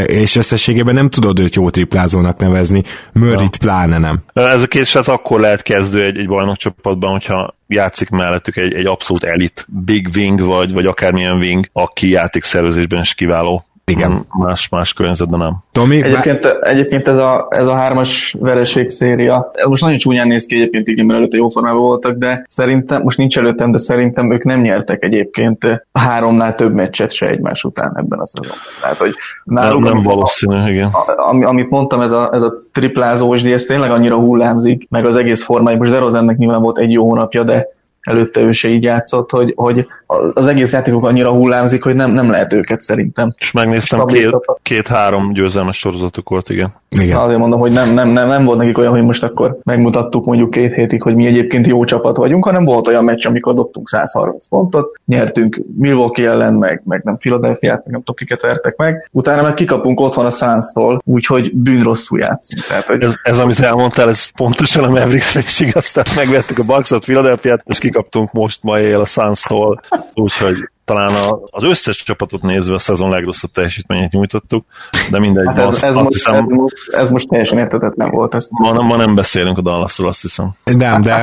[0.06, 2.84] és összességében nem tudod őt jó triplázónak nevezni,
[3.14, 4.24] Murray-t pláne nem.
[4.34, 8.86] Ez a két srác akkor lehet kezdő egy, egy bajnokcsapatban, hogyha játszik mellettük egy, egy
[8.86, 13.66] abszolút elit big wing, vagy, vagy akármilyen wing, aki játékszervezésben is kiváló.
[13.92, 14.26] Igen.
[14.38, 15.54] Más, más környezetben nem.
[15.72, 16.58] Tomi, egyébként, bár...
[16.62, 20.88] egyébként ez, a, ez a hármas vereség széria, ez most nagyon csúnyán néz ki egyébként,
[20.88, 24.62] igen, mert előtte jó formában voltak, de szerintem, most nincs előttem, de szerintem ők nem
[24.62, 28.58] nyertek egyébként a háromnál több meccset se egymás után ebben a szezonban.
[28.82, 30.90] Tehát, hogy náluk, nem, nem valószínű, igen.
[31.16, 35.16] Ami, amit mondtam, ez a, ez a triplázós, de ez tényleg annyira hullámzik, meg az
[35.16, 35.78] egész formája.
[35.78, 37.68] Most Derozennek nyilván volt egy jó hónapja, de
[38.06, 39.88] előtte ő se így játszott, hogy, hogy
[40.34, 43.34] az egész játékok annyira hullámzik, hogy nem, nem lehet őket szerintem.
[43.38, 46.74] És megnéztem, két, két-három győzelmes sorozatuk volt, igen.
[47.00, 47.18] igen.
[47.18, 50.52] Azért mondom, hogy nem, nem, nem, nem volt nekik olyan, hogy most akkor megmutattuk mondjuk
[50.52, 54.48] két hétig, hogy mi egyébként jó csapat vagyunk, hanem volt olyan meccs, amikor dobtunk 130
[54.48, 59.42] pontot, nyertünk Milwaukee ellen, meg, meg nem Philadelphia-t, meg nem tudom, kiket vertek meg, utána
[59.42, 62.66] meg kikapunk otthon a Suns-tól, úgyhogy bűnrosszul játszunk.
[62.68, 63.04] Tehát, hogy...
[63.04, 67.62] ez, ez, amit elmondtál, ez pontosan a Mavericks is igaz, tehát megvettük a Bucks-ot, Philadelphia-t,
[67.66, 69.82] és kikaptunk most ma él a Suns-tól,
[70.14, 74.66] úgyhogy talán a, az összes csapatot nézve a szezon legrosszabb teljesítményét nyújtottuk,
[75.12, 75.46] de mindegy.
[75.48, 78.36] Hát ez, azt, ez, azt most, hiszem, ez, most, ez most teljesen értetetlen volt.
[78.36, 78.50] Ezt.
[78.52, 80.52] Ma, ma nem beszélünk a Dallasról, azt hiszem.
[80.64, 81.14] Nem, de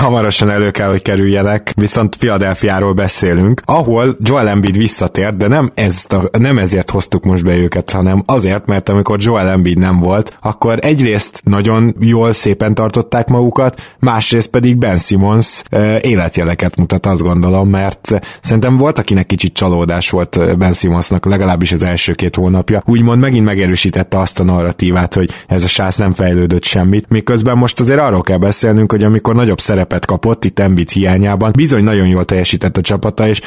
[0.00, 6.12] hamarosan elő kell, hogy kerüljenek, viszont Philadelphiáról beszélünk, ahol Joel Embiid visszatért, de nem, ezt
[6.12, 10.38] a, nem ezért hoztuk most be őket, hanem azért, mert amikor Joel Embiid nem volt,
[10.40, 15.62] akkor egyrészt nagyon jól, szépen tartották magukat, másrészt pedig Ben Simmons
[16.00, 21.84] életjeleket mutat, azt gondolom, mert szerintem voltak akinek kicsit csalódás volt Ben Simmonsnak, legalábbis az
[21.84, 22.82] első két hónapja.
[22.86, 27.80] Úgymond megint megerősítette azt a narratívát, hogy ez a sász nem fejlődött semmit, miközben most
[27.80, 32.24] azért arról kell beszélnünk, hogy amikor nagyobb szerepet kapott itt Embiid hiányában, bizony nagyon jól
[32.24, 33.40] teljesített a csapata, és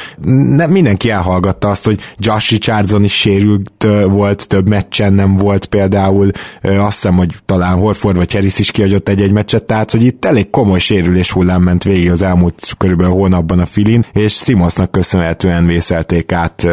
[0.56, 6.30] ne, mindenki elhallgatta azt, hogy Josh Richardson is sérült volt, több meccsen nem volt például,
[6.62, 10.50] azt hiszem, hogy talán Horford vagy Harris is kiadott egy-egy meccset, tehát hogy itt elég
[10.50, 15.66] komoly sérülés hullám ment végig az elmúlt körülbelül hónapban a Filin, és Simonsnak köszönhetően meglepően
[15.66, 16.66] vészelték át.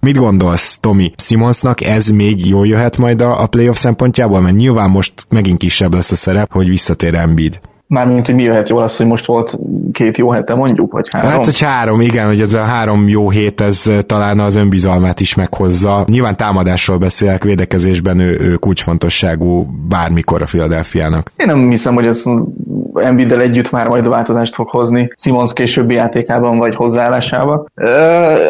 [0.00, 1.12] Mit gondolsz, Tomi?
[1.16, 4.40] Simonsnak ez még jól jöhet majd a, a playoff szempontjából?
[4.40, 7.60] Mert nyilván most megint kisebb lesz a szerep, hogy visszatér Embiid.
[7.88, 9.58] Mármint, hogy mi jöhet jól az, hogy most volt
[9.92, 11.30] két jó hete mondjuk, vagy három?
[11.30, 15.34] Hát, hogy három, igen, hogy ez a három jó hét, ez talán az önbizalmát is
[15.34, 16.04] meghozza.
[16.08, 21.32] Nyilván támadásról beszélek, védekezésben ő, ő kulcsfontosságú bármikor a Philadelphiának.
[21.36, 22.22] Én nem hiszem, hogy ez
[22.96, 27.66] Embiiddel együtt már majd a változást fog hozni Simons későbbi játékában vagy hozzáállásában.
[27.76, 27.88] Uh,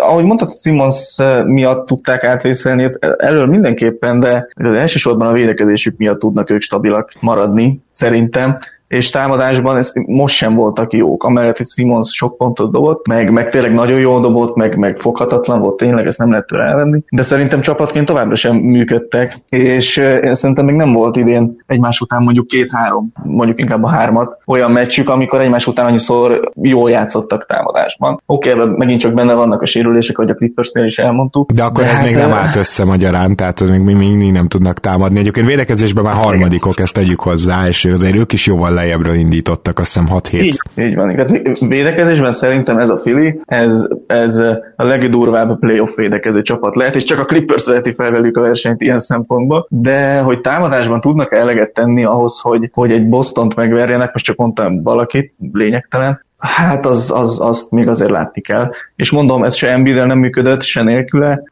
[0.00, 6.60] ahogy mondtad, Simons miatt tudták átvészelni, elől mindenképpen, de elsősorban a védekezésük miatt tudnak ők
[6.60, 12.72] stabilak maradni, szerintem és támadásban ez most sem voltak jók, amellett, hogy Simons sok pontot
[12.72, 16.46] dobott, meg, meg tényleg nagyon jól dobott, meg, meg foghatatlan volt, tényleg ezt nem lehet
[16.46, 22.00] tőle elvenni, de szerintem csapatként továbbra sem működtek, és szerintem még nem volt idén egymás
[22.00, 27.46] után mondjuk két-három, mondjuk inkább a hármat, olyan meccsük, amikor egymás után annyiszor jól játszottak
[27.46, 28.22] támadásban.
[28.26, 31.52] Oké, okay, megint csak benne vannak a sérülések, hogy a clippers is elmondtuk.
[31.52, 34.80] De akkor de ez hát, még nem állt össze magyarán, tehát még mindig nem tudnak
[34.80, 35.18] támadni.
[35.18, 39.92] Egyébként védekezésben már harmadikok, ezt tegyük hozzá, és azért ők is jóval lejjebbről indítottak, azt
[39.94, 41.16] hiszem 6 7 Így, így van.
[41.16, 44.38] Tehát védekezésben szerintem ez a Fili, ez, ez
[44.76, 48.82] a legdurvább playoff védekező csapat lehet, és csak a Clippers veheti fel velük a versenyt
[48.82, 54.24] ilyen szempontból, de hogy támadásban tudnak eleget tenni ahhoz, hogy, hogy egy Bostont megverjenek, most
[54.24, 58.70] csak mondtam valakit, lényegtelen, Hát az, az, azt még azért látni kell.
[58.96, 61.42] És mondom, ez se Embiid nem működött, se nélküle.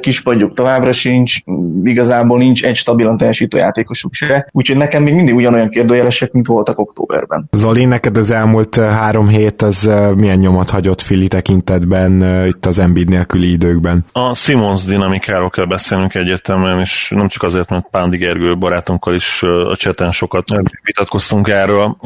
[0.00, 1.36] Kispadjuk továbbra sincs,
[1.84, 4.48] igazából nincs egy stabilan teljesítő játékosuk se.
[4.52, 7.48] Úgyhogy nekem még mindig ugyanolyan kérdőjelesek, mint voltak októberben.
[7.50, 13.08] Zoli, neked az elmúlt három hét az milyen nyomot hagyott Fili tekintetben itt az Embiid
[13.08, 14.04] nélküli időkben?
[14.12, 19.42] A Simons dinamikáról kell beszélnünk egyértelműen, és nem csak azért, mert Pándi Gergő barátunkkal is
[19.42, 20.44] a cseten sokat
[20.82, 21.96] vitatkoztunk erről.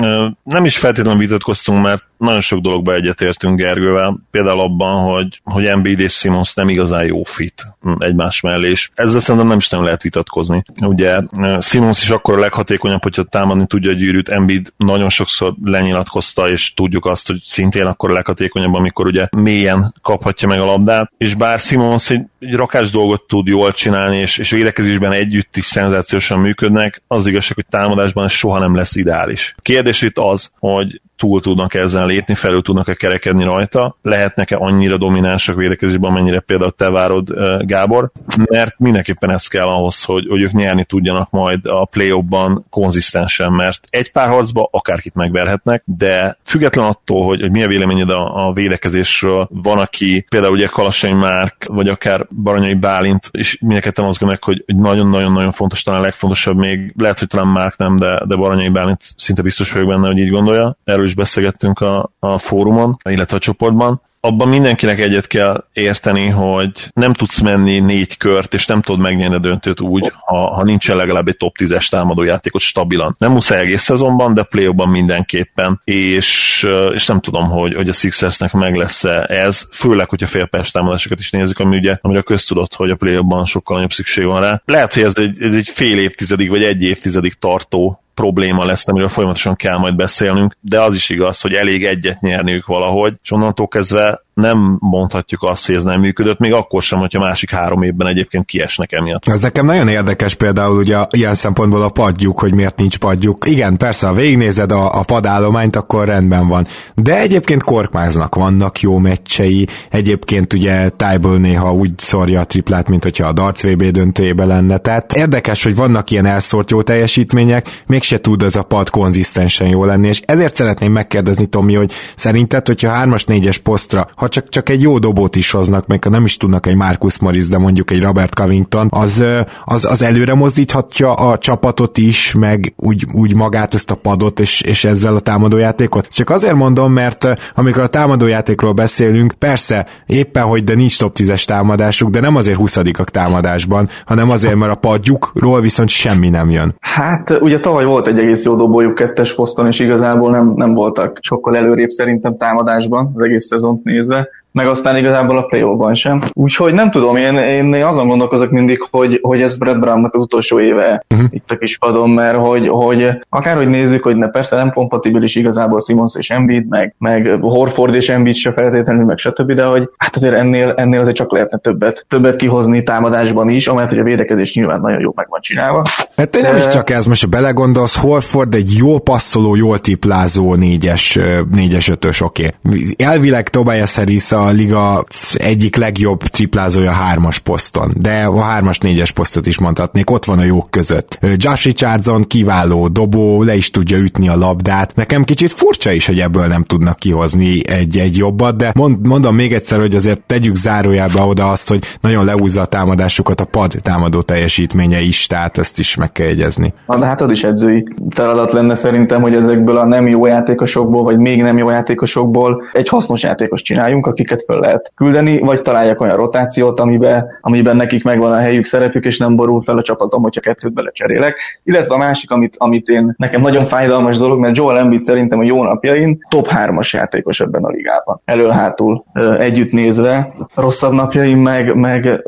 [0.42, 6.00] Nem is feltétlenül vitatkoztunk, mert nagyon sok dologba egyetértünk Gergővel, például abban, hogy, hogy Embiid
[6.00, 7.66] és Simons nem igazán jó fit
[7.98, 10.62] egymás mellé, és ezzel szerintem nem is nem lehet vitatkozni.
[10.80, 11.20] Ugye
[11.60, 16.74] Simons is akkor a leghatékonyabb, hogyha támadni tudja a gyűrűt, Embiid nagyon sokszor lenyilatkozta, és
[16.74, 21.34] tudjuk azt, hogy szintén akkor a leghatékonyabb, amikor ugye mélyen kaphatja meg a labdát, és
[21.34, 26.38] bár Simons egy, egy rakás dolgot tud jól csinálni, és, és védekezésben együtt is szenzációsan
[26.38, 29.54] működnek, az igazság, hogy támadásban ez soha nem lesz ideális.
[29.56, 34.98] A kérdés itt az, hogy túl tudnak ezen lépni, felül tudnak-e kerekedni rajta, lehetnek-e annyira
[34.98, 38.10] dominánsak védekezésben, amennyire például te várod, Gábor,
[38.50, 43.52] mert mindenképpen ez kell ahhoz, hogy, hogy ők nyerni tudjanak majd a play ban konzisztensen,
[43.52, 48.48] mert egy pár harcba akárkit megverhetnek, de független attól, hogy, hogy mi a véleményed a,
[48.48, 54.18] a védekezésről, van, aki például ugye Kalasai Márk, vagy akár Baranyai Bálint, és mindenketten azt
[54.18, 58.22] gondolják, hogy, hogy nagyon-nagyon-nagyon fontos, talán a legfontosabb még, lehet, hogy talán Márk nem, de,
[58.26, 60.76] de Baranyai Bálint szinte biztos vagyok benne, hogy így gondolja.
[60.84, 66.70] Erről is beszélgettünk a, a fórumon, illetve a csoportban abban mindenkinek egyet kell érteni, hogy
[66.92, 70.96] nem tudsz menni négy kört, és nem tudod megnyerni a döntőt úgy, ha, ha nincsen
[70.96, 73.14] legalább egy top 10-es támadójátékot stabilan.
[73.18, 78.52] Nem muszáj egész szezonban, de play mindenképpen, és, és nem tudom, hogy, hogy a Sixersnek
[78.52, 82.90] meg lesz -e ez, főleg, hogyha félperc támadásokat is nézzük, ami ugye, amire köztudott, hogy
[82.90, 84.62] a play sokkal nagyobb szükség van rá.
[84.64, 89.08] Lehet, hogy ez egy, ez egy fél évtizedig, vagy egy évtizedig tartó probléma lesz, amiről
[89.08, 93.68] folyamatosan kell majd beszélnünk, de az is igaz, hogy elég egyet nyerniük valahogy, és onnantól
[93.68, 98.06] kezdve nem mondhatjuk azt, hogy ez nem működött, még akkor sem, hogyha másik három évben
[98.06, 99.28] egyébként kiesnek emiatt.
[99.28, 103.46] Ez nekem nagyon érdekes például ugye ilyen szempontból a padjuk, hogy miért nincs padjuk.
[103.46, 106.66] Igen, persze, ha végignézed a, a padállományt, akkor rendben van.
[106.94, 113.02] De egyébként korkmáznak, vannak jó meccsei, egyébként ugye Tybull néha úgy szorja a triplát, mint
[113.02, 114.78] hogyha a Darts VB döntőjébe lenne.
[114.78, 119.84] Tehát érdekes, hogy vannak ilyen elszórt jó teljesítmények, mégse tud ez a pad konzisztensen jó
[119.84, 124.68] lenni, és ezért szeretném megkérdezni, Tomi, hogy szerinted, hogyha 3-as, 4-es posztra, ha csak, csak
[124.68, 127.90] egy jó dobót is hoznak, meg ha nem is tudnak egy Marcus Morris, de mondjuk
[127.90, 129.24] egy Robert Covington, az,
[129.64, 134.60] az, az előre mozdíthatja a csapatot is, meg úgy, úgy magát ezt a padot, és,
[134.60, 136.06] és ezzel a támadójátékot.
[136.06, 141.44] Csak azért mondom, mert amikor a támadójátékról beszélünk, persze éppen, hogy de nincs top 10-es
[141.44, 146.50] támadásuk, de nem azért 20 a támadásban, hanem azért, mert a padjukról viszont semmi nem
[146.50, 146.76] jön.
[146.80, 151.18] Hát ugye tavaly volt egy egész jó dobójuk kettes poszton, és igazából nem, nem voltak
[151.22, 154.15] sokkal előrébb szerintem támadásban az egész szezont nézve
[154.56, 156.20] meg aztán igazából a play sem.
[156.32, 160.60] Úgyhogy nem tudom, én, én azon gondolkozok mindig, hogy, hogy ez Brad Brownnak az utolsó
[160.60, 161.26] éve uh-huh.
[161.30, 166.14] itt a kispadon, mert hogy, hogy akárhogy nézzük, hogy ne, persze nem kompatibilis igazából Simons
[166.18, 170.34] és Embiid, meg, meg Horford és Embiid se feltétlenül, meg stb., de hogy hát azért
[170.34, 174.80] ennél, ennél azért csak lehetne többet, többet kihozni támadásban is, amelyet hogy a védekezés nyilván
[174.80, 175.82] nagyon jó meg van csinálva.
[176.16, 180.54] Hát te nem is csak ez, most ha belegondolsz, Horford egy jó passzoló, jól tiplázó
[180.54, 181.18] négyes,
[181.50, 182.54] négyes ötös, oké.
[182.64, 182.94] Okay.
[182.98, 185.04] Elvileg Tobias Harris a a liga
[185.34, 190.44] egyik legjobb triplázója hármas poszton, de a hármas négyes posztot is mondhatnék, ott van a
[190.44, 191.18] jók között.
[191.36, 194.94] Josh Richardson kiváló dobó, le is tudja ütni a labdát.
[194.94, 199.34] Nekem kicsit furcsa is, hogy ebből nem tudnak kihozni egy, egy jobbat, de mond, mondom
[199.34, 203.74] még egyszer, hogy azért tegyük zárójába oda azt, hogy nagyon leúzza a támadásukat a pad
[203.82, 206.74] támadó teljesítménye is, tehát ezt is meg kell jegyezni.
[206.86, 211.18] Na, hát az is edzői feladat lenne szerintem, hogy ezekből a nem jó játékosokból, vagy
[211.18, 216.16] még nem jó játékosokból egy hasznos játékos csináljunk, akiket föl lehet küldeni, vagy találjak olyan
[216.16, 220.40] rotációt, amiben, amiben nekik megvan a helyük, szerepük, és nem borul fel a csapatom, hogyha
[220.40, 221.60] kettőt belecserélek.
[221.62, 225.42] Illetve a másik, amit, amit én nekem nagyon fájdalmas dolog, mert Joel Embiid szerintem a
[225.42, 228.20] jó napjain top 3-as játékos ebben a ligában.
[228.24, 229.04] Elől-hátul
[229.38, 232.22] együtt nézve, rosszabb napjaim meg, meg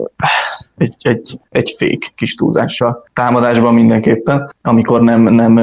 [0.78, 3.04] egy, egy, egy fék kis túlzással.
[3.12, 5.54] Támadásban mindenképpen, amikor nem, nem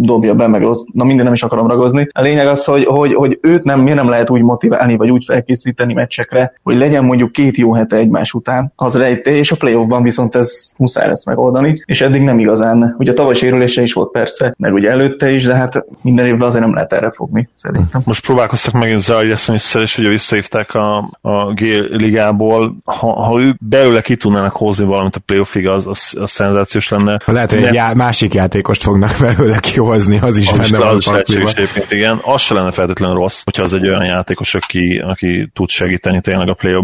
[0.00, 2.06] dobja be, meg rossz, na minden nem is akarom ragozni.
[2.12, 5.24] A lényeg az, hogy, hogy, hogy őt nem, miért nem lehet úgy motiválni, vagy úgy
[5.24, 10.02] felkészíteni meccsekre, hogy legyen mondjuk két jó hete egymás után, az rejté, és a playoffban
[10.02, 12.94] viszont ez muszáj lesz megoldani, és eddig nem igazán.
[12.98, 16.48] Ugye a tavaly sérülése is volt persze, meg ugye előtte is, de hát minden évben
[16.48, 18.00] azért nem lehet erre fogni, szerintem.
[18.04, 23.56] Most próbálkoztak megint Zajja smith és ugye visszahívták a, a G ligából, ha, ha ők
[23.58, 27.20] belőle ki tudnának tudnának hozni valamit a playoffig, az, az, az szenzációs lenne.
[27.24, 30.96] Lehet, hogy egy já- másik játékost fognak belőle kihozni, az is az benne van.
[30.96, 32.18] Az is egyébként, igen.
[32.22, 36.48] Az se lenne feltétlenül rossz, hogyha az egy olyan játékos, aki, aki tud segíteni tényleg
[36.48, 36.80] a play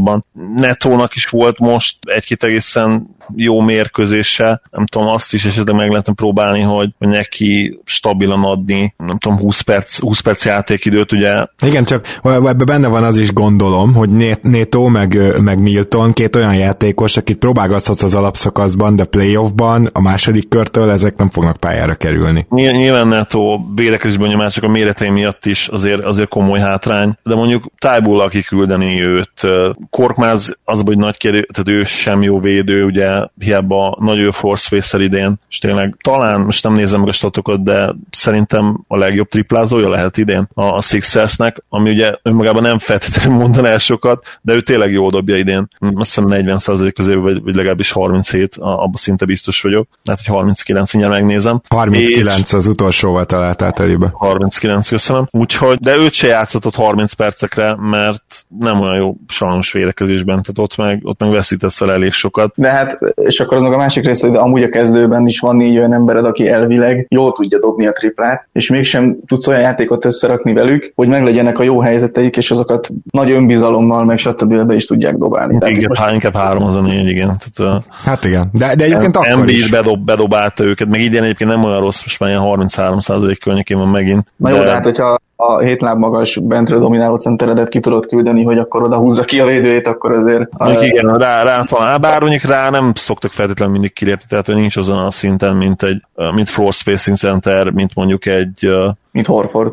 [0.57, 6.13] Netónak is volt most egy-két egészen jó mérkőzése, nem tudom, azt is esetleg meg lehetne
[6.13, 11.45] próbálni, hogy, neki stabilan adni, nem tudom, 20 perc, 20 perc játékidőt, ugye.
[11.63, 14.11] Igen, csak ebben benne van az is gondolom, hogy
[14.43, 20.49] Neto meg, meg Milton két olyan játékos, akit próbálgathatsz az alapszakaszban, de playoffban a második
[20.49, 22.47] körtől ezek nem fognak pályára kerülni.
[22.51, 27.65] Nyilván Neto védekezésben nyomás csak a méretei miatt is azért, azért komoly hátrány, de mondjuk
[27.79, 29.33] Tájbullal kiküldeni őt,
[29.91, 34.65] Korkmáz az, hogy nagy kérdő, tehát ő sem jó védő, ugye hiába nagy ő force
[34.65, 39.29] space idén, és tényleg talán, most nem nézem meg a statokat, de szerintem a legjobb
[39.29, 44.61] triplázója lehet idén a, a Sixersnek, ami ugye önmagában nem feltétlenül mondaná sokat, de ő
[44.61, 45.69] tényleg jó dobja idén.
[45.79, 49.89] Azt hiszem 40% közé, vagy, vagy legalábbis 37, abban szinte biztos vagyok.
[50.05, 51.61] Lehet, hogy 39, mindjárt megnézem.
[51.69, 54.11] 39 és az utolsóval talált át elébe.
[54.13, 55.29] 39, köszönöm.
[55.31, 60.77] Úgyhogy, de őt se játszhatott 30 percekre, mert nem olyan jó sajnos védekezésben, tehát ott
[60.77, 62.53] meg, ott meg veszítesz el elég sokat.
[62.57, 65.79] De hát és akkor annak a másik része, hogy amúgy a kezdőben is van négy
[65.79, 70.53] olyan embered, aki elvileg jól tudja dobni a triplát, és mégsem tudsz olyan játékot összerakni
[70.53, 74.67] velük, hogy meglegyenek a jó helyzeteik, és azokat nagy önbizalommal, meg stb.
[74.67, 75.59] be is tudják dobálni.
[75.67, 76.11] Igen, most...
[76.13, 77.38] inkább három az a négy, igen.
[77.55, 79.71] Tehát, hát igen, de, de egyébként akkor Embiid is.
[79.71, 82.99] Bedob, bedobálta őket, meg idén egyébként nem olyan rossz, most már ilyen 33
[83.41, 84.33] környékén van megint.
[84.37, 84.57] Na de...
[84.57, 88.59] jó, de hát hogyha a hét láb magas bentre domináló centeredet ki tudod küldeni, hogy
[88.59, 90.59] akkor oda húzza ki a védőjét, akkor azért...
[90.59, 94.55] Mondjuk igen, rá, rá van, bár mondjuk rá nem szoktak feltétlenül mindig kilépni, tehát hogy
[94.55, 96.03] nincs azon a szinten, mint egy
[96.35, 98.69] mint floor spacing center, mint mondjuk egy...
[99.11, 99.73] Mint Horford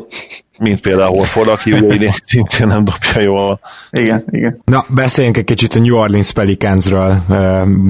[0.58, 3.60] mint például Horford, aki ugye idén szintén nem dobja jól.
[3.90, 4.60] Igen, igen.
[4.64, 7.18] Na, beszéljünk egy kicsit a New Orleans Pelicansről,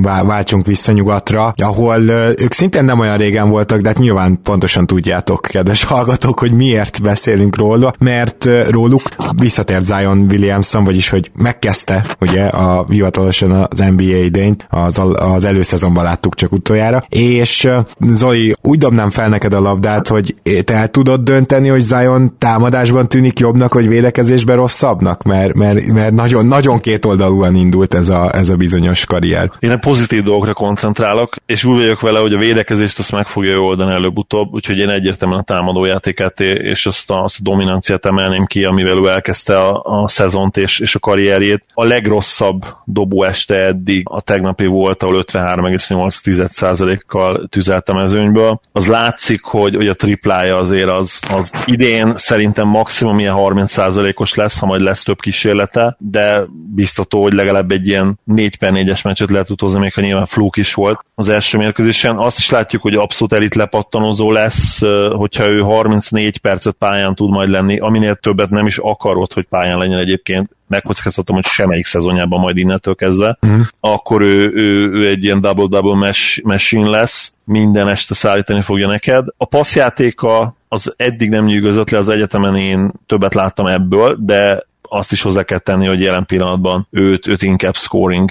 [0.03, 2.01] váltsunk vissza nyugatra, ahol
[2.39, 7.03] ők szintén nem olyan régen voltak, de hát nyilván pontosan tudjátok, kedves hallgatók, hogy miért
[7.03, 9.03] beszélünk róla, mert róluk
[9.37, 16.05] visszatért Zion Williamson, vagyis hogy megkezdte ugye a hivatalosan az NBA idényt, az, az előszezonban
[16.05, 17.69] láttuk csak utoljára, és
[18.01, 22.56] Zoli, úgy dobnám fel neked a labdát, hogy te el tudod dönteni, hogy Zion tá
[22.57, 25.23] támadásban tűnik jobbnak, vagy védekezésben rosszabbnak?
[25.23, 29.51] Mert, mert, mert nagyon, nagyon kétoldalúan indult ez a, ez a bizonyos karrier.
[29.59, 33.59] Én a pozitív dolgokra koncentrálok, és úgy vagyok vele, hogy a védekezést azt meg fogja
[33.59, 38.65] oldani előbb-utóbb, úgyhogy én egyértelműen a támadójátékát és azt a, azt a dominanciát emelném ki,
[38.65, 41.65] amivel ő elkezdte a, a szezont és, és a karrierjét.
[41.75, 48.61] A legrosszabb dobó este eddig a tegnapi volt, ahol 53,8%-kal tüzelt a mezőnyből.
[48.73, 54.35] Az látszik, hogy, hogy a triplája azért az, az idén szerint szerintem maximum ilyen 30%-os
[54.35, 59.05] lesz, ha majd lesz több kísérlete, de biztató, hogy legalább egy ilyen 4 per 4-es
[59.05, 62.17] meccset lehet utozni, még ha nyilván fluk is volt az első mérkőzésen.
[62.17, 64.81] Azt is látjuk, hogy abszolút elit lepattanozó lesz,
[65.13, 69.79] hogyha ő 34 percet pályán tud majd lenni, aminél többet nem is akarod, hogy pályán
[69.79, 73.61] legyen egyébként, megkockáztatom, hogy semmelyik szezonjában majd innentől kezdve, uh-huh.
[73.81, 79.27] akkor ő, ő, ő egy ilyen double-double machine lesz, minden este szállítani fogja neked.
[79.37, 85.13] A passzjátéka az eddig nem nyűgözött le az egyetemen, én többet láttam ebből, de azt
[85.13, 88.31] is hozzá kell tenni, hogy jelen pillanatban őt, őt inkább scoring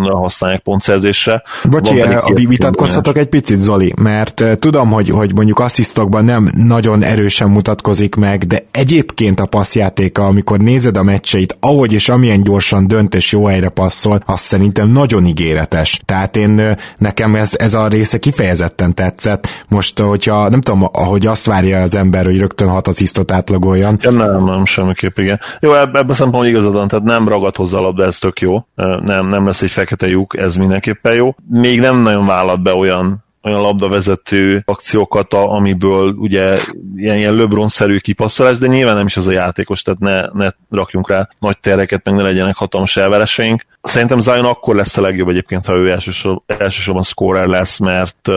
[0.00, 1.42] használják pontszerzésre.
[1.70, 2.02] Bocsi,
[2.46, 8.44] vitatkozhatok egy picit, Zoli, mert tudom, hogy, hogy mondjuk asszisztokban nem nagyon erősen mutatkozik meg,
[8.44, 13.46] de egyébként a passzjátéka, amikor nézed a meccseit, ahogy és amilyen gyorsan dönt és jó
[13.46, 16.00] helyre passzol, az szerintem nagyon ígéretes.
[16.04, 19.48] Tehát én nekem ez, ez a része kifejezetten tetszett.
[19.68, 23.98] Most, hogyha nem tudom, ahogy azt várja az ember, hogy rögtön hat asszisztot átlagoljon.
[24.00, 25.40] Ja, nem, nem, semmiképp, igen.
[25.60, 28.66] Jó, ebben a szempontból igazad van, tehát nem ragad hozzá a labda, ez tök jó.
[29.00, 31.34] Nem, nem lesz egy fekete lyuk, ez mindenképpen jó.
[31.48, 36.58] Még nem nagyon vállalt be olyan olyan labdavezető akciókat, amiből ugye
[36.96, 41.08] ilyen, ilyen LeBron-szerű kipasszolás, de nyilván nem is az a játékos, tehát ne, ne rakjunk
[41.08, 43.66] rá nagy tereket, meg ne legyenek hatalmas elvereseink.
[43.82, 48.28] Szerintem Zion akkor lesz a legjobb egyébként, ha ő elsősorban, elsősorban scorer lesz, mert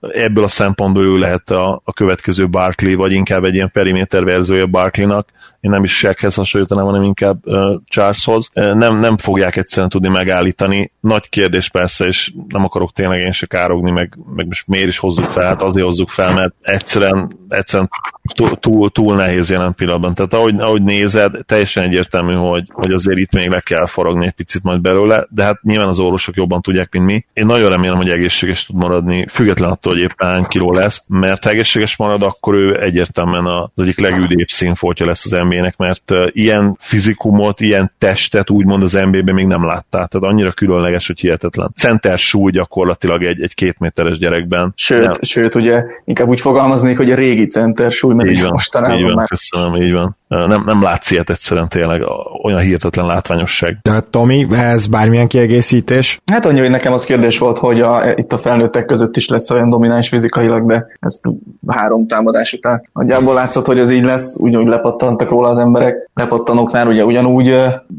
[0.00, 4.66] ebből a szempontból ő lehet a, a következő Barkley, vagy inkább egy ilyen periméter verziója
[4.66, 5.28] Barkleynak,
[5.60, 8.48] én nem is Shaqhez hasonlítanám, hanem inkább uh, Charleshoz.
[8.54, 10.92] Nem, nem fogják egyszerűen tudni megállítani.
[11.00, 14.98] Nagy kérdés persze, és nem akarok tényleg én se károgni, meg, meg most miért is
[14.98, 17.90] hozzuk fel, hát azért hozzuk fel, mert egyszerűen, egyszerűen
[18.34, 20.14] túl, túl, túl nehéz jelen pillanatban.
[20.14, 24.32] Tehát ahogy, ahogy nézed, teljesen egyértelmű, hogy, hogy azért itt még le kell faragni egy
[24.32, 27.24] picit majd belőle, de hát nyilván az orvosok jobban tudják, mint mi.
[27.32, 31.44] Én nagyon remélem, hogy egészséges tud maradni, független attól, hogy éppen hány kiló lesz, mert
[31.44, 36.76] ha egészséges marad, akkor ő egyértelműen az egyik legüdébb színfoltja lesz az NBA-nek, mert ilyen
[36.78, 40.08] fizikumot, ilyen testet úgymond az NBA-ben még nem láttál.
[40.08, 41.72] Tehát annyira különleges, hogy hihetetlen.
[41.76, 44.72] Center súly gyakorlatilag egy, egy két méteres gyerekben.
[44.76, 45.12] Sőt, nem.
[45.20, 49.04] sőt, ugye inkább úgy fogalmaznék, hogy a régi center súly, mert így van, mostanában így
[49.04, 49.28] van, már...
[49.28, 50.16] Köszönöm, így van.
[50.30, 52.02] Nem, nem látsz ilyet egyszerűen tényleg,
[52.42, 53.78] olyan hihetetlen látványosság.
[53.82, 56.20] De Tomi, ez bármilyen kiegészítés?
[56.32, 59.50] Hát annyi, hogy nekem az kérdés volt, hogy a, itt a felnőttek között is lesz
[59.50, 61.24] olyan domináns fizikailag, de ezt
[61.66, 66.86] három támadás után nagyjából látszott, hogy ez így lesz, úgy, lepattantak róla az emberek, lepattanóknál
[66.86, 67.58] ugye ugyanúgy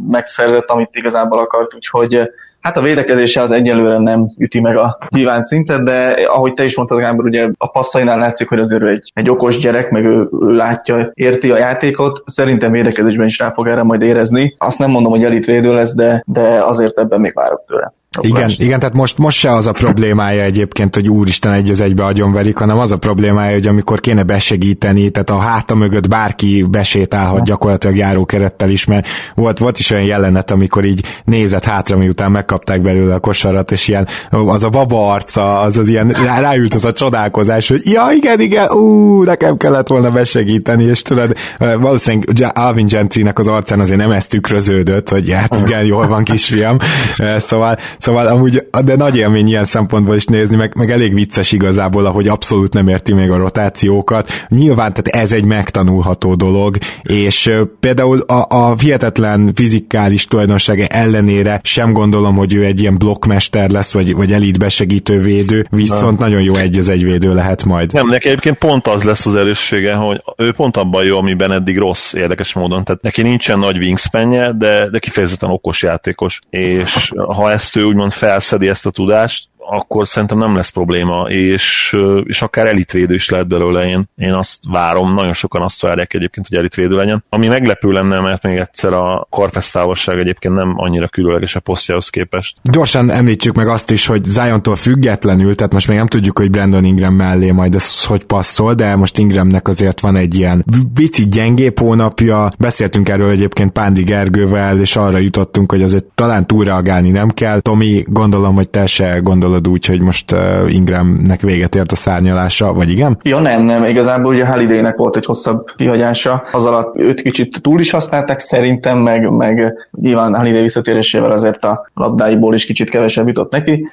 [0.09, 2.29] megszerzett, amit igazából akart, úgyhogy
[2.61, 6.75] Hát a védekezése az egyelőre nem üti meg a kívánt szintet, de ahogy te is
[6.77, 10.29] mondtad, Gábor, ugye a passzainál látszik, hogy azért ő egy, egy okos gyerek, meg ő,
[10.41, 12.23] ő látja, érti a játékot.
[12.25, 14.55] Szerintem védekezésben is rá fog erre majd érezni.
[14.57, 17.93] Azt nem mondom, hogy elitvédő lesz, de, de azért ebben még várok tőle.
[18.19, 22.05] Igen, igen, tehát most, most se az a problémája egyébként, hogy úristen egy az egybe
[22.05, 27.43] agyonverik, hanem az a problémája, hogy amikor kéne besegíteni, tehát a háta mögött bárki besétálhat
[27.43, 32.81] gyakorlatilag járókerettel is, mert volt, volt is olyan jelenet, amikor így nézett hátra, miután megkapták
[32.81, 36.07] belőle a kosarat, és ilyen az a baba arca, az az ilyen
[36.39, 41.35] ráült az a csodálkozás, hogy ja, igen, igen, ú, nekem kellett volna besegíteni, és tudod,
[41.57, 46.77] valószínűleg Alvin Gentrynek az arcán azért nem ezt tükröződött, hogy hát igen, jól van kisfiam,
[47.37, 52.05] szóval Szóval amúgy, de nagy élmény ilyen szempontból is nézni, meg, meg elég vicces igazából,
[52.05, 54.45] ahogy abszolút nem érti még a rotációkat.
[54.47, 61.93] Nyilván, tehát ez egy megtanulható dolog, és például a, a hihetetlen fizikális tulajdonsága ellenére sem
[61.93, 66.25] gondolom, hogy ő egy ilyen blokkmester lesz, vagy, vagy elit besegítő védő, viszont Na.
[66.25, 67.93] nagyon jó egy az egy védő lehet majd.
[67.93, 71.77] Nem, neki egyébként pont az lesz az erőssége, hogy ő pont abban jó, amiben eddig
[71.77, 72.83] rossz, érdekes módon.
[72.83, 76.39] Tehát neki nincsen nagy wingspanje, de, de kifejezetten okos játékos.
[76.49, 81.95] És ha ezt ő úgymond felszedi ezt a tudást, akkor szerintem nem lesz probléma, és,
[82.23, 83.87] és akár elitvédő is lehet belőle.
[83.87, 87.23] Én, én azt várom, nagyon sokan azt várják egyébként, hogy elitvédő legyen.
[87.29, 92.57] Ami meglepő lenne, mert még egyszer a karfesztávolság egyébként nem annyira különleges a posztjához képest.
[92.71, 96.83] Gyorsan említsük meg azt is, hogy Ziontól függetlenül, tehát most még nem tudjuk, hogy Brandon
[96.83, 101.79] Ingram mellé majd ez hogy passzol, de most Ingramnek azért van egy ilyen vici gyengébb
[101.79, 102.49] hónapja.
[102.57, 107.59] Beszéltünk erről egyébként Pándi Gergővel, és arra jutottunk, hogy azért talán túlreagálni nem kell.
[107.59, 111.95] Tomi, gondolom, hogy te se gondolod gondolod úgy, hogy most uh, Ingramnek véget ért a
[111.95, 113.19] szárnyalása, vagy igen?
[113.23, 117.79] Ja nem, nem, igazából ugye Hallidaynek volt egy hosszabb kihagyása, az alatt őt kicsit túl
[117.79, 123.51] is használták szerintem, meg, meg nyilván Halliday visszatérésével azért a labdáiból is kicsit kevesebb jutott
[123.51, 123.87] neki.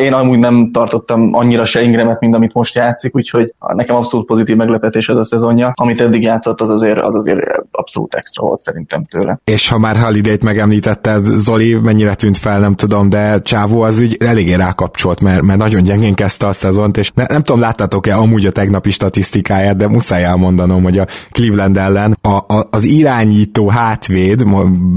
[0.00, 4.56] Én amúgy nem tartottam annyira se Ingramet, mint amit most játszik, úgyhogy nekem abszolút pozitív
[4.56, 5.72] meglepetés ez a szezonja.
[5.74, 7.40] Amit eddig játszott, az azért, az azért
[7.70, 9.40] abszolút extra volt szerintem tőle.
[9.44, 14.16] És ha már Halliday-t megemlítetted, Zoli, mennyire tűnt fel, nem tudom, de Csávó az úgy
[14.20, 18.16] eléggé rákapcsolt volt, mert, mert nagyon gyengén kezdte a szezont, és ne, nem tudom, láttátok-e
[18.16, 23.68] amúgy a tegnapi statisztikáját, de muszáj elmondanom, hogy a Cleveland ellen a, a, az irányító
[23.68, 24.44] hátvéd,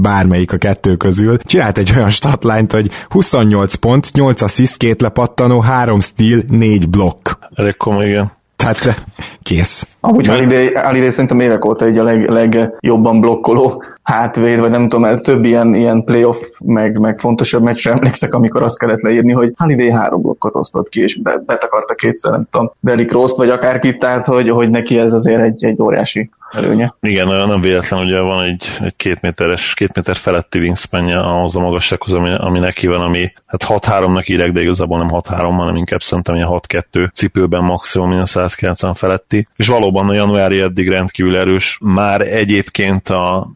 [0.02, 5.60] bármelyik a kettő közül, csinált egy olyan statlányt, hogy 28 pont, 8 assziszt, két lepattanó,
[5.60, 7.28] 3 steal, 4 blokk.
[7.54, 8.34] Elég komoly, igen.
[8.56, 9.04] Tehát
[9.42, 9.88] kész.
[10.00, 15.20] Amúgy Holiday, Holiday szerintem évek óta egy a leg, legjobban blokkoló hátvéd, vagy nem tudom,
[15.20, 19.90] több ilyen, ilyen playoff, meg, meg fontosabb meccsre emlékszek, amikor azt kellett leírni, hogy Holiday
[19.90, 24.48] három blokkot osztott ki, és betakarta kétszer, nem tudom, Derrick rose vagy akárkit, tehát hogy,
[24.48, 26.94] hogy neki ez azért egy, egy óriási előnye.
[27.00, 31.60] Igen, nem véletlen, ugye van egy, egy két méteres, két méter feletti wingspanje ahhoz a
[31.60, 36.00] magassághoz, ami, ami neki van, ami hát 6-3-nak írek, de igazából nem 6-3, hanem inkább
[36.00, 39.46] szerintem ilyen 6-2 cipőben maximum ilyen 190 feletti.
[39.56, 41.78] És valóban a januári eddig rendkívül erős.
[41.80, 43.46] Már egyébként a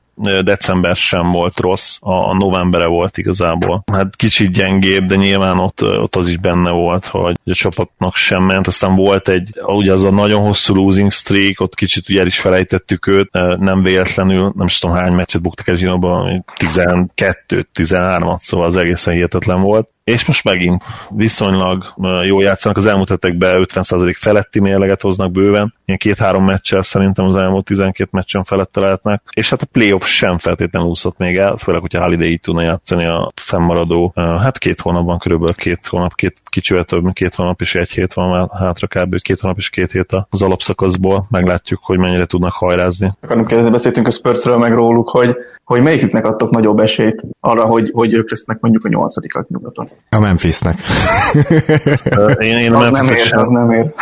[0.42, 3.82] december sem volt rossz, a, a novembere volt igazából.
[3.92, 8.42] Hát kicsit gyengébb, de nyilván ott, ott az is benne volt, hogy a csapatnak sem
[8.42, 12.26] ment, aztán volt egy, ugye az a nagyon hosszú losing streak, ott kicsit ugye el
[12.26, 18.66] is felejtettük őt, nem véletlenül, nem is tudom hány meccset buktak el zsinóban, 12-13-at, szóval
[18.66, 21.84] az egészen hihetetlen volt és most megint viszonylag
[22.22, 27.36] jól játszanak, az elmúlt hetekben 50% feletti mérleget hoznak bőven, ilyen két-három meccsel szerintem az
[27.36, 31.80] elmúlt 12 meccsen felette lehetnek, és hát a playoff sem feltétlenül úszott még el, főleg,
[31.80, 36.84] hogyha Holiday így tudna játszani a fennmaradó, hát két hónapban körülbelül két hónap, két, kicsivel
[36.84, 39.20] több, két hónap és egy hét van már hátra kb.
[39.20, 43.12] két hónap és két hét az alapszakaszból, meglátjuk, hogy mennyire tudnak hajrázni.
[43.20, 45.36] Akarunk kérdezni, beszéltünk a Spursről meg róluk, hogy
[45.70, 49.88] hogy melyiküknek adtok nagyobb esélyt arra, hogy, hogy ők lesznek mondjuk a nyolcadikak nyugaton?
[50.08, 50.78] A Memphisnek.
[52.38, 53.92] én, én az nem ér, az nem ér.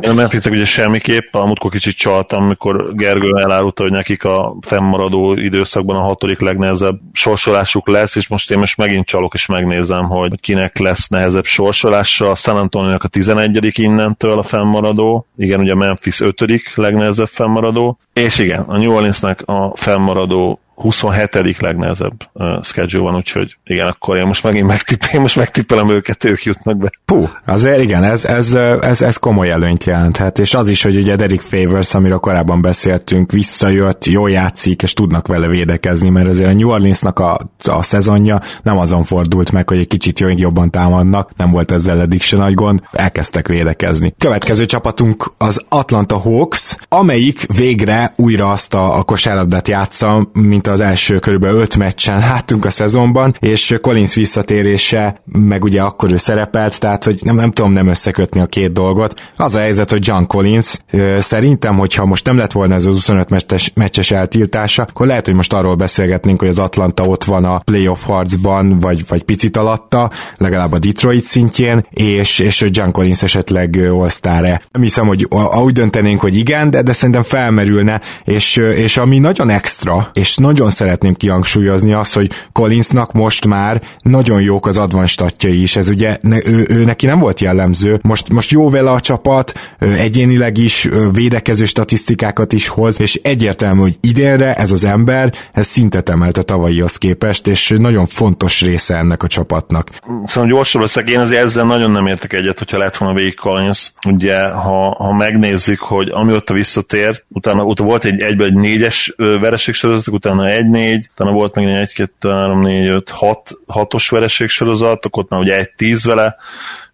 [0.00, 4.56] Én a memphis ugye semmiképp, a múltkor kicsit csaltam, amikor Gergő elárulta, hogy nekik a
[4.60, 10.04] fennmaradó időszakban a hatodik legnehezebb sorsolásuk lesz, és most én most megint csalok, és megnézem,
[10.04, 12.30] hogy kinek lesz nehezebb sorsolása.
[12.30, 13.78] A San antonio a 11.
[13.78, 16.44] innentől a fennmaradó, igen, ugye a Memphis 5.
[16.74, 21.60] legnehezebb fennmaradó, és igen, a New Orleansnek a fennmaradó 27.
[21.60, 26.44] legnehezebb uh, schedule van, úgyhogy igen, akkor én most megint megtippelem, most megtippelem őket, ők
[26.44, 26.90] jutnak be.
[27.04, 31.16] Puh, azért igen, ez, ez, ez, ez komoly előnyt jelenthet, és az is, hogy ugye
[31.16, 36.54] Derek Favors, amiről korábban beszéltünk, visszajött, jól játszik, és tudnak vele védekezni, mert azért a
[36.54, 41.50] New Orleansnak a, a szezonja nem azon fordult meg, hogy egy kicsit jobban támadnak, nem
[41.50, 44.14] volt ezzel eddig se nagy gond, elkezdtek védekezni.
[44.18, 50.80] Következő csapatunk az Atlanta Hawks, amelyik végre újra azt a, a kosárlabdát játsza, mint mint
[50.80, 56.16] az első körülbelül öt meccsen láttunk a szezonban, és Collins visszatérése, meg ugye akkor ő
[56.16, 59.20] szerepelt, tehát hogy nem, nem tudom nem összekötni a két dolgot.
[59.36, 60.78] Az a helyzet, hogy John Collins
[61.18, 65.34] szerintem, hogyha most nem lett volna ez az 25 meccses, meccses eltiltása, akkor lehet, hogy
[65.34, 70.10] most arról beszélgetnénk, hogy az Atlanta ott van a playoff harcban, vagy, vagy picit alatta,
[70.36, 74.62] legalább a Detroit szintjén, és, és John Collins esetleg all-star-e.
[74.72, 75.28] Nem hiszem, hogy
[75.62, 80.53] úgy döntenénk, hogy igen, de, de szerintem felmerülne, és, és ami nagyon extra, és nagyon
[80.54, 86.18] nagyon szeretném kihangsúlyozni azt, hogy Collinsnak most már nagyon jók az advanstatjai is, ez ugye
[86.20, 90.88] ne, ő, ő neki nem volt jellemző, most, most jó vele a csapat, egyénileg is
[91.12, 96.42] védekező statisztikákat is hoz, és egyértelmű, hogy idénre ez az ember, ez szintet emelt a
[96.42, 99.88] tavalyihoz képest, és nagyon fontos része ennek a csapatnak.
[100.24, 103.92] Szóval gyorsabb leszek, én azért ezzel nagyon nem értek egyet, hogyha lett volna végig Collins.
[104.08, 110.14] Ugye, ha, ha megnézzük, hogy amióta visszatért, utána, utána volt egy egyből egy négyes vereségsorozatok,
[110.14, 115.16] utána utána 1-4, utána volt meg egy 2 3 4 5 6 6-os vereség sorozatok,
[115.16, 116.36] ott már ugye 1-10 vele,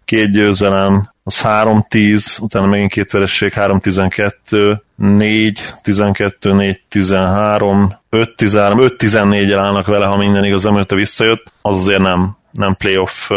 [0.04, 8.80] két győzelem, az 3-10, utána megint két vereség, 3-12, 4, 12, 4, 13, 5, 13,
[8.80, 13.30] 5, 14 állnak vele, ha minden igaz, amióta visszajött, az azért nem, nem playoff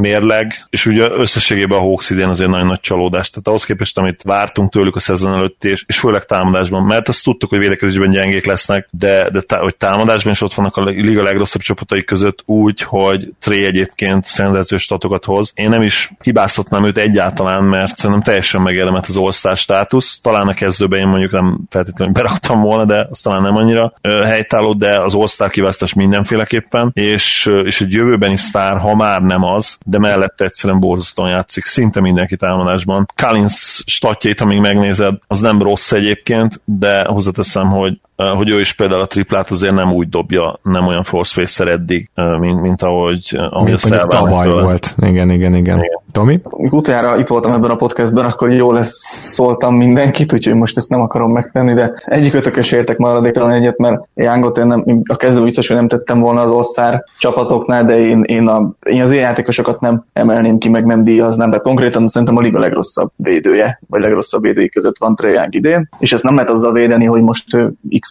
[0.00, 3.30] mérleg, és ugye összességében a Hawks idén azért nagyon nagy csalódás.
[3.30, 7.24] Tehát ahhoz képest, amit vártunk tőlük a szezon előtt, és, és főleg támadásban, mert azt
[7.24, 11.22] tudtuk, hogy védekezésben gyengék lesznek, de, de tá, hogy támadásban is ott vannak a liga
[11.22, 15.52] legrosszabb csapatai között úgy, hogy Tré egyébként szenzációs statokat hoz.
[15.54, 20.20] Én nem is hibázhatnám őt egyáltalán, mert szerintem teljesen megérdemelt az all státusz.
[20.22, 24.74] Talán a kezdőben én mondjuk nem feltétlenül beraktam volna, de az talán nem annyira helytálló,
[24.74, 29.98] de az all kiválasztás mindenféleképpen, és, és egy jövőbeni sztár, ha már nem az, de
[29.98, 33.06] mellette egyszerűen borzasztóan játszik, szinte mindenki támadásban.
[33.16, 39.00] Collins statjait, amíg megnézed, az nem rossz egyébként, de hozzáteszem, hogy hogy ő is például
[39.00, 44.06] a triplát azért nem úgy dobja, nem olyan force eddig, mint, mint ahogy, ahogy azt
[44.08, 44.62] tavaly tőle.
[44.62, 44.94] volt.
[44.98, 45.78] Igen, igen, igen.
[45.78, 46.04] igen.
[46.12, 46.40] Tomi?
[46.50, 48.94] Utoljára itt voltam ebben a podcastben, akkor jól lesz
[49.32, 54.08] szóltam mindenkit, úgyhogy most ezt nem akarom megtenni, de egyik ötökös értek maradéktalan egyet, mert
[54.14, 58.22] Jángot én, nem, a kezdő biztos, hogy nem tettem volna az All-Star csapatoknál, de én,
[58.22, 62.36] én, a, én az ilyen játékosokat nem emelném ki, meg nem díjaznám, de konkrétan szerintem
[62.36, 66.50] a liga legrosszabb védője, vagy legrosszabb védői között van Trae idén, és ezt nem lehet
[66.50, 67.56] azzal védeni, hogy most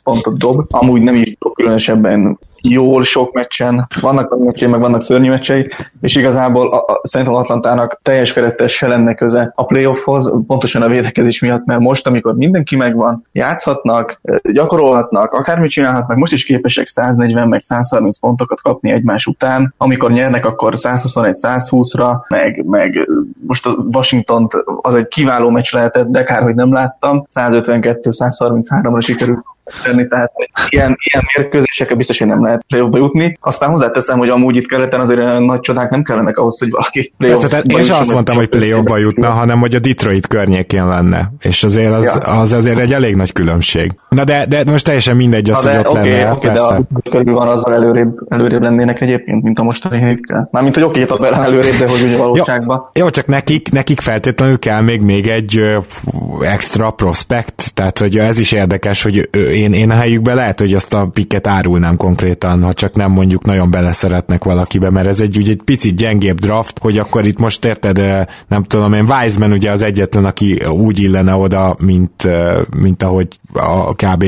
[0.03, 2.37] Pontot dob, amúgy nem is dob különösebben
[2.69, 5.67] jól sok meccsen, vannak a meccsei, meg vannak szörnyű meccsei,
[6.01, 10.87] és igazából a, a, szerintem Atlantának teljes kerettel se lenne köze a playoffhoz, pontosan a
[10.87, 14.21] védekezés miatt, mert most, amikor mindenki megvan, játszhatnak,
[14.51, 20.45] gyakorolhatnak, akármit csinálhatnak, most is képesek 140 meg 130 pontokat kapni egymás után, amikor nyernek,
[20.45, 23.09] akkor 121-120-ra, meg, meg
[23.47, 24.47] most a Washington
[24.81, 29.45] az egy kiváló meccs lehetett, de kár, hogy nem láttam, 152-133-ra sikerült
[29.84, 30.32] tenni, tehát
[30.70, 33.38] ilyen, ilyen mérkőzésekkel biztos, hogy nem lehet playoffba jutni.
[33.41, 37.47] Aztán hozzáteszem, hogy amúgy itt keleten azért nagy csodák nem kellenek ahhoz, hogy valaki playoffba
[37.47, 41.32] tehát Én sem azt mondtam, hogy playoffba jutna, hanem hogy a Detroit környékén lenne.
[41.39, 42.32] És azért az, ja.
[42.32, 43.91] az azért egy elég nagy különbség.
[44.09, 46.32] Na de, de most teljesen mindegy az, hogy ott okay, lenne.
[46.32, 46.74] Okay, persze.
[46.74, 50.47] de a körül van azzal előrébb, előrébb lennének egyébként, mint a mostani helyükkel.
[50.51, 52.89] Mármint, hogy oké, okay, tabellán előrébb, de hogy ugye valóságban.
[52.93, 55.61] Jó, jó, csak nekik, nekik feltétlenül kell még, még egy
[56.41, 60.93] extra prospect, tehát hogy ez is érdekes, hogy én, én a helyükben lehet, hogy azt
[60.93, 65.51] a piket árulnám konkrétan, ha csak nem mondjuk nagyon beleszeretnek valakibe, mert ez egy, ugye
[65.51, 67.97] egy picit gyengébb draft, hogy akkor itt most érted,
[68.47, 72.29] nem tudom én, Wiseman ugye az egyetlen, aki úgy illene oda, mint,
[72.79, 74.25] mint ahogy a kb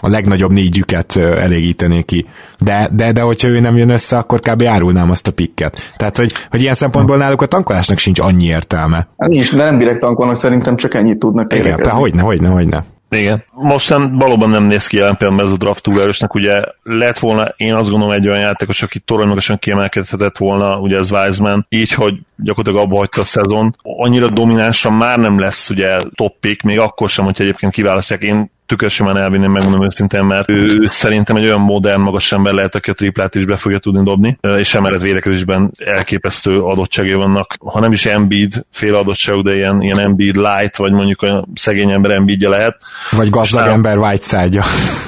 [0.00, 2.26] a legnagyobb négyüket elégítené ki.
[2.58, 4.62] De, de, de hogyha ő nem jön össze, akkor kb.
[4.62, 5.76] árulnám azt a pikket.
[5.96, 9.08] Tehát, hogy, hogy ilyen szempontból náluk a tankolásnak sincs annyi értelme.
[9.18, 12.84] Hát nincs, de nem direkt tankolnak, szerintem csak ennyit tudnak Igen, de hogyne, hogyne, hogyne.
[13.10, 13.44] Igen.
[13.52, 17.18] Most nem, valóban nem néz ki jelen pillanatban ez a draft túl erősnek, ugye lett
[17.18, 21.92] volna, én azt gondolom egy olyan játékos, aki torony kiemelkedhetett volna, ugye ez Wiseman, így,
[21.92, 23.76] hogy gyakorlatilag abba hagyta a szezon.
[23.82, 28.22] Annyira dominánsan már nem lesz ugye top még akkor sem, hogyha egyébként kiválasztják.
[28.22, 32.90] Én tükrösömen elvinném, megmondom őszintén, mert ő szerintem egy olyan modern, magas ember lehet, aki
[32.90, 37.56] a triplát is be fogja tudni dobni, és emellett védekezésben elképesztő adottságai vannak.
[37.58, 41.90] Ha nem is Embiid fél adottságú, de ilyen, ilyen Embiid light, vagy mondjuk a szegény
[41.90, 42.76] ember Embiidja lehet.
[43.10, 44.62] Vagy gazdag Aztán, ember Whiteside-ja.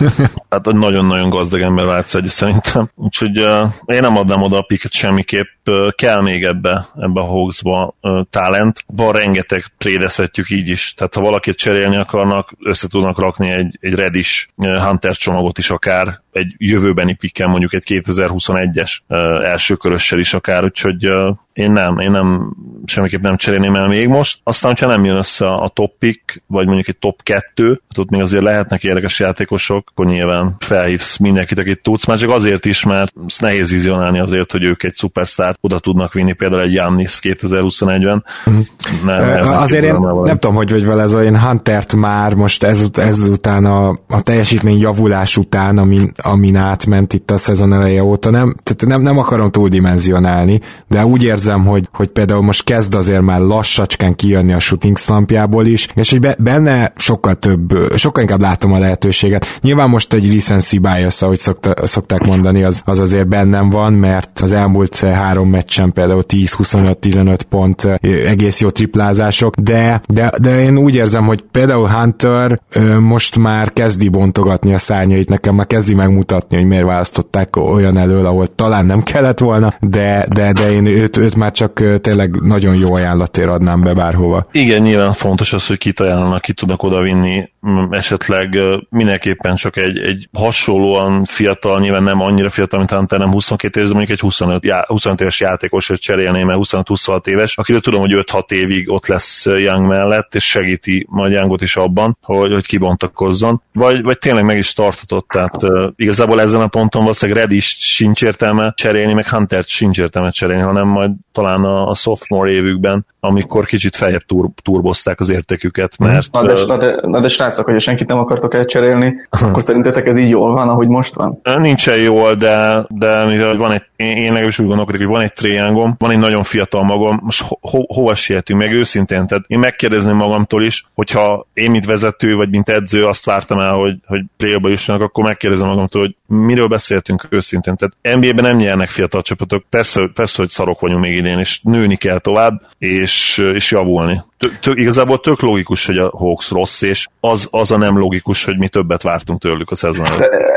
[0.51, 2.91] hát nagyon-nagyon gazdag ember Whiteside szerintem.
[2.95, 5.47] Úgyhogy uh, én nem adnám oda a piket semmiképp.
[5.67, 8.85] Uh, kell még ebbe, ebbe a Hawksba uh, talent.
[8.87, 10.95] Van rengeteg prédezhetjük így is.
[10.97, 16.23] Tehát ha valakit cserélni akarnak, össze tudnak rakni egy, egy Redis Hunter csomagot is akár,
[16.33, 18.99] egy jövőbeni pikkel mondjuk egy 2021-es
[19.43, 21.11] első körössel is akár, úgyhogy
[21.59, 22.53] én nem, én nem,
[22.85, 24.39] semmiképp nem cserélném el még most.
[24.43, 28.11] Aztán, hogyha nem jön össze a top pick, vagy mondjuk egy top 2, hát ott
[28.11, 32.85] még azért lehetnek érdekes játékosok, akkor nyilván felhívsz mindenkit, akit tudsz, már csak azért is,
[32.85, 37.19] mert ezt nehéz vizionálni azért, hogy ők egy szupersztárt oda tudnak vinni, például egy Jannis
[37.23, 38.25] 2021-ben.
[38.51, 38.59] Mm.
[39.05, 42.87] Nem, uh, azért én nem tudom, hogy vagy vele ez, én Huntert már most ez,
[42.95, 48.55] ezután a, a teljesítmény javulás után, amin, amin átment itt a szezon eleje óta, nem,
[48.63, 53.41] tehát nem, nem akarom túldimenzionálni, de úgy érzem, hogy, hogy például most kezd azért már
[53.41, 58.79] lassacskán kijönni a shooting slampjából is, és hogy benne sokkal több, sokkal inkább látom a
[58.79, 59.59] lehetőséget.
[59.61, 64.41] Nyilván most egy recency bias, ahogy szokta, szokták mondani, az, az azért bennem van, mert
[64.43, 70.95] az elmúlt három meccsen például 10-25-15 pont egész jó triplázások, de, de, de én úgy
[70.95, 72.61] érzem, hogy például Hunter
[73.01, 78.27] most már kezdi bontogatni a szárnyait, nekem már kezdi megmutatni, hogy miért választották olyan elől,
[78.27, 82.77] ahol talán nem kellett volna, de, de, de én őt, őt már csak tényleg nagyon
[82.77, 84.47] jó ajánlatért adnám be bárhova.
[84.53, 87.51] Igen, nyilván fontos az, hogy kit ajánlanak, ki tudnak odavinni,
[87.91, 88.59] esetleg
[88.91, 93.91] mindenképpen csak egy, egy hasonlóan fiatal, nyilván nem annyira fiatal, mint Hunter, nem 22 éves,
[93.91, 98.25] de mondjuk egy 25, já, 25 éves játékosért cserélném, mert 25-26 éves, akiről tudom, hogy
[98.33, 103.63] 5-6 évig ott lesz Young mellett, és segíti majd Youngot is abban, hogy, hogy kibontakozzon,
[103.73, 105.57] vagy, vagy tényleg meg is tartatott, tehát
[105.99, 110.63] igazából ezen a ponton valószínűleg Red is sincs értelme cserélni, meg Hunter sincs értelme cserélni,
[110.63, 116.09] hanem majd talán a, a sophomore évükben, amikor kicsit feljebb tur, turbozták az értéküket, mhm.
[116.11, 116.33] mert...
[116.33, 120.17] Na de, na de, na de srácok, hogyha senkit nem akartok elcserélni, akkor szerintetek ez
[120.17, 121.41] így jól van, ahogy most van?
[121.43, 125.95] Nincsen jól, de, de mivel van egy, én legalábbis úgy gondolkodok, hogy van egy triangom,
[125.99, 130.65] van egy nagyon fiatal magam, most ho, hova sietünk, meg őszintén, tehát én megkérdezném magamtól
[130.65, 134.25] is, hogyha én, mint vezető, vagy mint edző azt vártam el, hogy, hogy
[134.63, 137.77] jussanak, akkor megkérdezem magamtól, hogy miről beszéltünk őszintén.
[137.77, 141.97] Tehát NBA-ben nem nyernek fiatal csapatok, persze, persze, hogy szarok vagyunk még idén, és nőni
[141.97, 147.49] kell tovább, és, és javulni tök, igazából tök logikus, hogy a Hawks rossz, és az,
[147.51, 150.07] az a nem logikus, hogy mi többet vártunk tőlük a szezon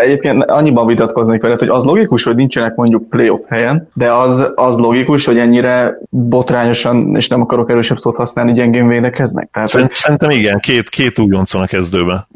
[0.02, 4.78] Egyébként annyiban vitatkoznék veled, hogy az logikus, hogy nincsenek mondjuk playoff helyen, de az, az
[4.78, 9.50] logikus, hogy ennyire botrányosan, és nem akarok erősebb szót használni, gyengén védekeznek.
[9.52, 12.28] Tehát, Szerint, Szerintem igen, két, két újonc van a kezdőben.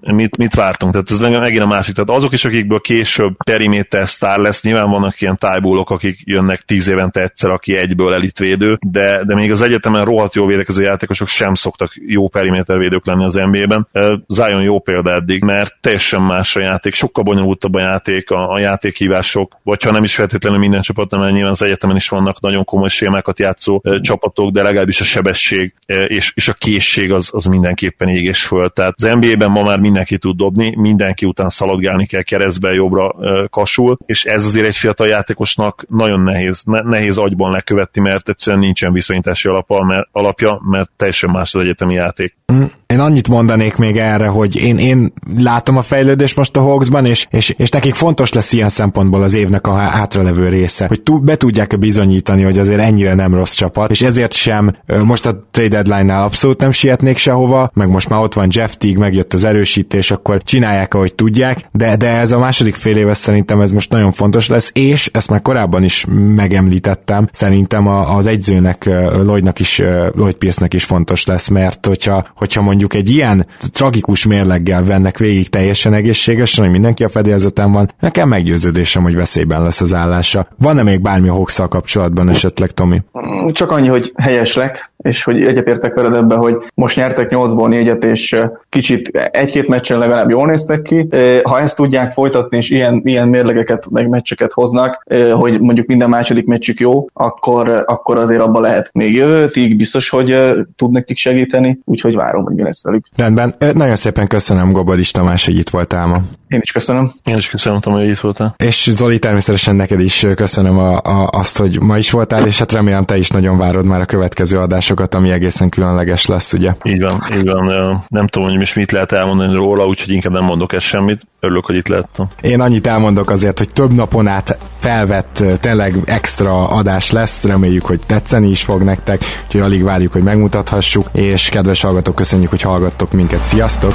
[0.00, 0.92] Mit, mit vártunk?
[0.92, 1.94] Tehát ez megint a másik.
[1.94, 6.88] Tehát azok is, akikből később periméter sztár lesz, nyilván vannak ilyen tájbólok, akik jönnek tíz
[6.88, 11.54] évente egyszer, aki egyből elitvédő, de, de még az egyetemen rohadt jó védekező játékosok sem
[11.54, 13.88] szoktak jó perimétervédők lenni az NBA-ben.
[14.26, 18.58] Zion jó példa eddig, mert teljesen más a játék, sokkal bonyolultabb a játék, a, a
[18.58, 22.64] játékhívások, vagy ha nem is feltétlenül minden csapat, mert nyilván az egyetemen is vannak nagyon
[22.64, 28.08] komoly sémákat játszó csapatok, de legalábbis a sebesség és, és a készség az, az mindenképpen
[28.08, 28.68] ég és föl.
[28.68, 33.14] Tehát az NBA-ben ma már mindenki tud dobni, mindenki után szaladgálni kell keresztbe, jobbra
[33.48, 38.62] kasul, és ez azért egy fiatal játékosnak nagyon nehéz, ne, nehéz agyban lekövetni, mert egyszerűen
[38.62, 42.36] nincsen viszonyítási alapja, mert, alapja, mert teljesen más az egyetemi játék.
[42.86, 47.26] Én annyit mondanék még erre, hogy én, én látom a fejlődést most a Hawksban, és,
[47.30, 51.78] és, és nekik fontos lesz ilyen szempontból az évnek a hátralevő része, hogy be tudják
[51.78, 56.60] bizonyítani, hogy azért ennyire nem rossz csapat, és ezért sem most a trade deadline-nál abszolút
[56.60, 60.94] nem sietnék sehova, meg most már ott van Jeff Teague, megjött az erősítés, akkor csinálják,
[60.94, 64.70] ahogy tudják, de, de ez a második fél éve szerintem ez most nagyon fontos lesz,
[64.74, 69.78] és ezt már korábban is megemlítettem, szerintem az egyzőnek, Lloydnak is,
[70.14, 75.48] Lloyd Pierce-nek is fontos lesz, mert hogyha, hogyha mondjuk egy ilyen tragikus mérleggel vennek végig
[75.48, 80.48] teljesen egészségesen, hogy mindenki a fedélzeten van, nekem meggyőződésem, hogy veszélyben lesz az állása.
[80.58, 83.02] Van-e még bármi a kapcsolatban esetleg, Tomi?
[83.48, 88.40] Csak annyi, hogy helyeslek, és hogy egyetértek veled ebbe, hogy most nyertek 8-ból 4 és
[88.68, 91.08] kicsit egy-két meccsen legalább jól néztek ki.
[91.42, 96.46] Ha ezt tudják folytatni, és ilyen, ilyen mérlegeket, meg meccseket hoznak, hogy mondjuk minden második
[96.46, 100.36] meccsük jó, akkor, akkor azért abba lehet még jövőtig, biztos, hogy
[100.76, 103.06] tud nekik segíteni, úgyhogy várom, hogy mi lesz velük.
[103.16, 106.16] Rendben, nagyon szépen köszönöm Gobodis Tamás, hogy itt voltál ma.
[106.48, 107.12] Én is köszönöm.
[107.24, 108.54] Én is köszönöm, Tomi, hogy itt voltál.
[108.56, 112.72] És Zoli, természetesen neked is köszönöm a, a, azt, hogy ma is voltál, és hát
[112.72, 116.72] remélem te is nagyon várod már a következő adásokat, ami egészen különleges lesz, ugye?
[116.82, 118.04] Így van, így van.
[118.08, 121.26] Nem tudom, hogy most mit lehet elmondani róla, úgyhogy inkább nem mondok ezt semmit.
[121.40, 122.26] Örülök, hogy itt lehettem.
[122.40, 128.00] Én annyit elmondok azért, hogy több napon át felvett tényleg extra adás lesz, reméljük, hogy
[128.06, 133.12] tetszeni is fog nektek, úgyhogy alig várjuk, hogy megmutathassuk, és kedves hallgatók, köszönjük, hogy hallgattok
[133.12, 133.44] minket.
[133.44, 133.94] Sziasztok!